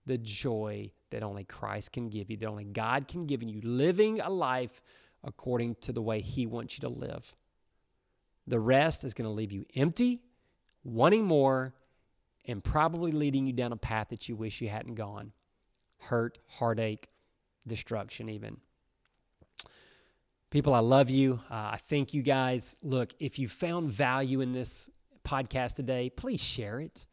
the 0.07 0.19
joy 0.19 0.91
that 1.11 1.23
only 1.23 1.45
Christ 1.45 1.93
can 1.93 2.09
give 2.09 2.31
you, 2.31 2.37
that 2.39 2.47
only 2.47 2.65
God 2.65 3.09
can 3.09 3.27
give 3.27 3.43
you, 3.43 3.61
living 3.63 4.21
a 4.21 4.31
life 4.31 4.81
according 5.25 5.77
to 5.83 5.93
the 5.93 6.03
way 6.03 6.21
He 6.21 6.47
wants 6.47 6.79
you 6.79 6.83
to 6.83 6.89
live. 6.89 7.35
The 8.47 8.61
rest 8.61 9.05
is 9.05 9.15
going 9.15 9.29
to 9.29 9.35
leave 9.35 9.53
you 9.53 9.65
empty, 9.77 10.21
wanting 10.85 11.25
more, 11.25 11.75
and 12.47 12.65
probably 12.65 13.13
leading 13.13 13.47
you 13.47 13.53
down 13.53 13.73
a 13.73 13.77
path 13.77 14.09
that 14.11 14.29
you 14.29 14.37
wish 14.37 14.61
you 14.61 14.69
hadn't 14.69 14.95
gone 14.95 15.33
hurt, 16.01 16.39
heartache, 16.49 17.09
destruction, 17.67 18.29
even. 18.29 18.57
People, 20.51 20.75
I 20.75 20.81
love 20.81 21.11
you. 21.11 21.41
Uh, 21.51 21.73
I 21.73 21.79
thank 21.79 22.13
you 22.15 22.23
guys. 22.23 22.77
Look, 22.83 23.13
if 23.21 23.39
you 23.39 23.49
found 23.49 23.93
value 23.93 24.41
in 24.41 24.53
this 24.53 24.91
podcast 25.25 25.75
today, 25.75 26.11
please 26.11 26.41
share 26.41 26.81
it. 26.81 27.07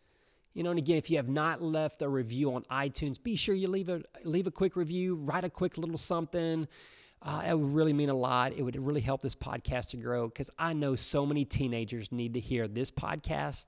You 0.57 0.63
know, 0.63 0.71
and 0.71 0.79
again, 0.79 0.97
if 0.97 1.11
you 1.11 1.17
have 1.17 1.29
not 1.29 1.61
left 1.61 2.01
a 2.01 2.09
review 2.09 2.55
on 2.55 2.63
iTunes, 2.71 3.21
be 3.21 3.35
sure 3.35 3.53
you 3.53 3.67
leave 3.67 3.89
a 3.89 4.01
leave 4.23 4.47
a 4.47 4.51
quick 4.51 4.75
review, 4.75 5.13
write 5.13 5.43
a 5.43 5.51
quick 5.51 5.77
little 5.77 5.99
something. 5.99 6.67
Uh, 7.21 7.43
it 7.47 7.53
would 7.53 7.75
really 7.75 7.93
mean 7.93 8.09
a 8.09 8.15
lot. 8.15 8.53
It 8.53 8.63
would 8.63 8.75
really 8.75 9.01
help 9.01 9.21
this 9.21 9.35
podcast 9.35 9.89
to 9.89 9.97
grow 9.97 10.29
because 10.29 10.49
I 10.57 10.73
know 10.73 10.95
so 10.95 11.27
many 11.27 11.45
teenagers 11.45 12.11
need 12.11 12.33
to 12.33 12.39
hear 12.39 12.67
this 12.67 12.89
podcast, 12.89 13.67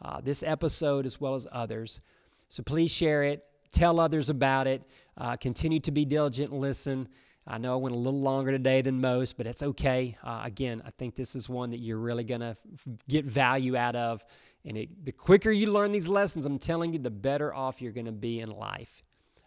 uh, 0.00 0.22
this 0.22 0.42
episode, 0.42 1.04
as 1.04 1.20
well 1.20 1.34
as 1.34 1.46
others. 1.52 2.00
So 2.48 2.62
please 2.62 2.90
share 2.90 3.22
it, 3.24 3.44
tell 3.70 4.00
others 4.00 4.30
about 4.30 4.66
it, 4.66 4.82
uh, 5.18 5.36
continue 5.36 5.80
to 5.80 5.90
be 5.90 6.06
diligent 6.06 6.52
and 6.52 6.60
listen. 6.62 7.06
I 7.46 7.58
know 7.58 7.72
I 7.72 7.76
went 7.76 7.94
a 7.94 7.98
little 7.98 8.20
longer 8.20 8.52
today 8.52 8.82
than 8.82 9.00
most, 9.00 9.36
but 9.36 9.46
it's 9.46 9.62
okay. 9.62 10.16
Uh, 10.22 10.42
again, 10.44 10.82
I 10.86 10.90
think 10.90 11.16
this 11.16 11.34
is 11.34 11.48
one 11.48 11.70
that 11.70 11.78
you're 11.78 11.98
really 11.98 12.24
going 12.24 12.42
to 12.42 12.56
f- 12.72 12.86
get 13.08 13.24
value 13.24 13.76
out 13.76 13.96
of. 13.96 14.24
And 14.64 14.76
it, 14.76 15.04
the 15.04 15.12
quicker 15.12 15.50
you 15.50 15.72
learn 15.72 15.90
these 15.90 16.06
lessons, 16.06 16.46
I'm 16.46 16.58
telling 16.58 16.92
you, 16.92 16.98
the 16.98 17.10
better 17.10 17.52
off 17.52 17.80
you're 17.80 17.92
going 17.92 18.06
to 18.06 18.12
be 18.12 18.40
in 18.40 18.50
life. 18.50 19.02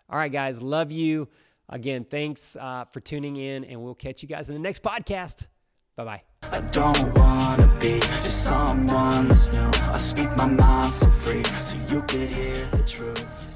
All 0.10 0.18
right, 0.18 0.32
guys, 0.32 0.62
love 0.62 0.92
you. 0.92 1.28
Again, 1.70 2.04
thanks 2.04 2.58
uh, 2.60 2.86
for 2.86 3.00
tuning 3.00 3.38
in, 3.38 3.64
and 3.64 3.82
we'll 3.82 3.96
catch 3.96 4.22
you 4.22 4.28
guys 4.28 4.50
in 4.50 4.56
the 4.56 4.62
next 4.62 4.84
podcast. 4.84 5.48
Bye 5.96 6.04
bye. 6.04 6.22
I 6.52 6.60
don't 6.72 7.18
wanna 7.18 7.68
be 7.80 8.00
just 8.00 8.44
someone 8.46 9.28
that's 9.28 9.54
new. 9.54 9.70
I 9.92 9.98
speak 9.98 10.36
my 10.36 10.46
mind 10.46 10.92
so 10.92 11.08
free, 11.08 11.44
so 11.44 11.78
you 11.94 12.02
could 12.02 12.30
hear 12.30 12.66
the 12.72 12.84
truth. 12.86 13.53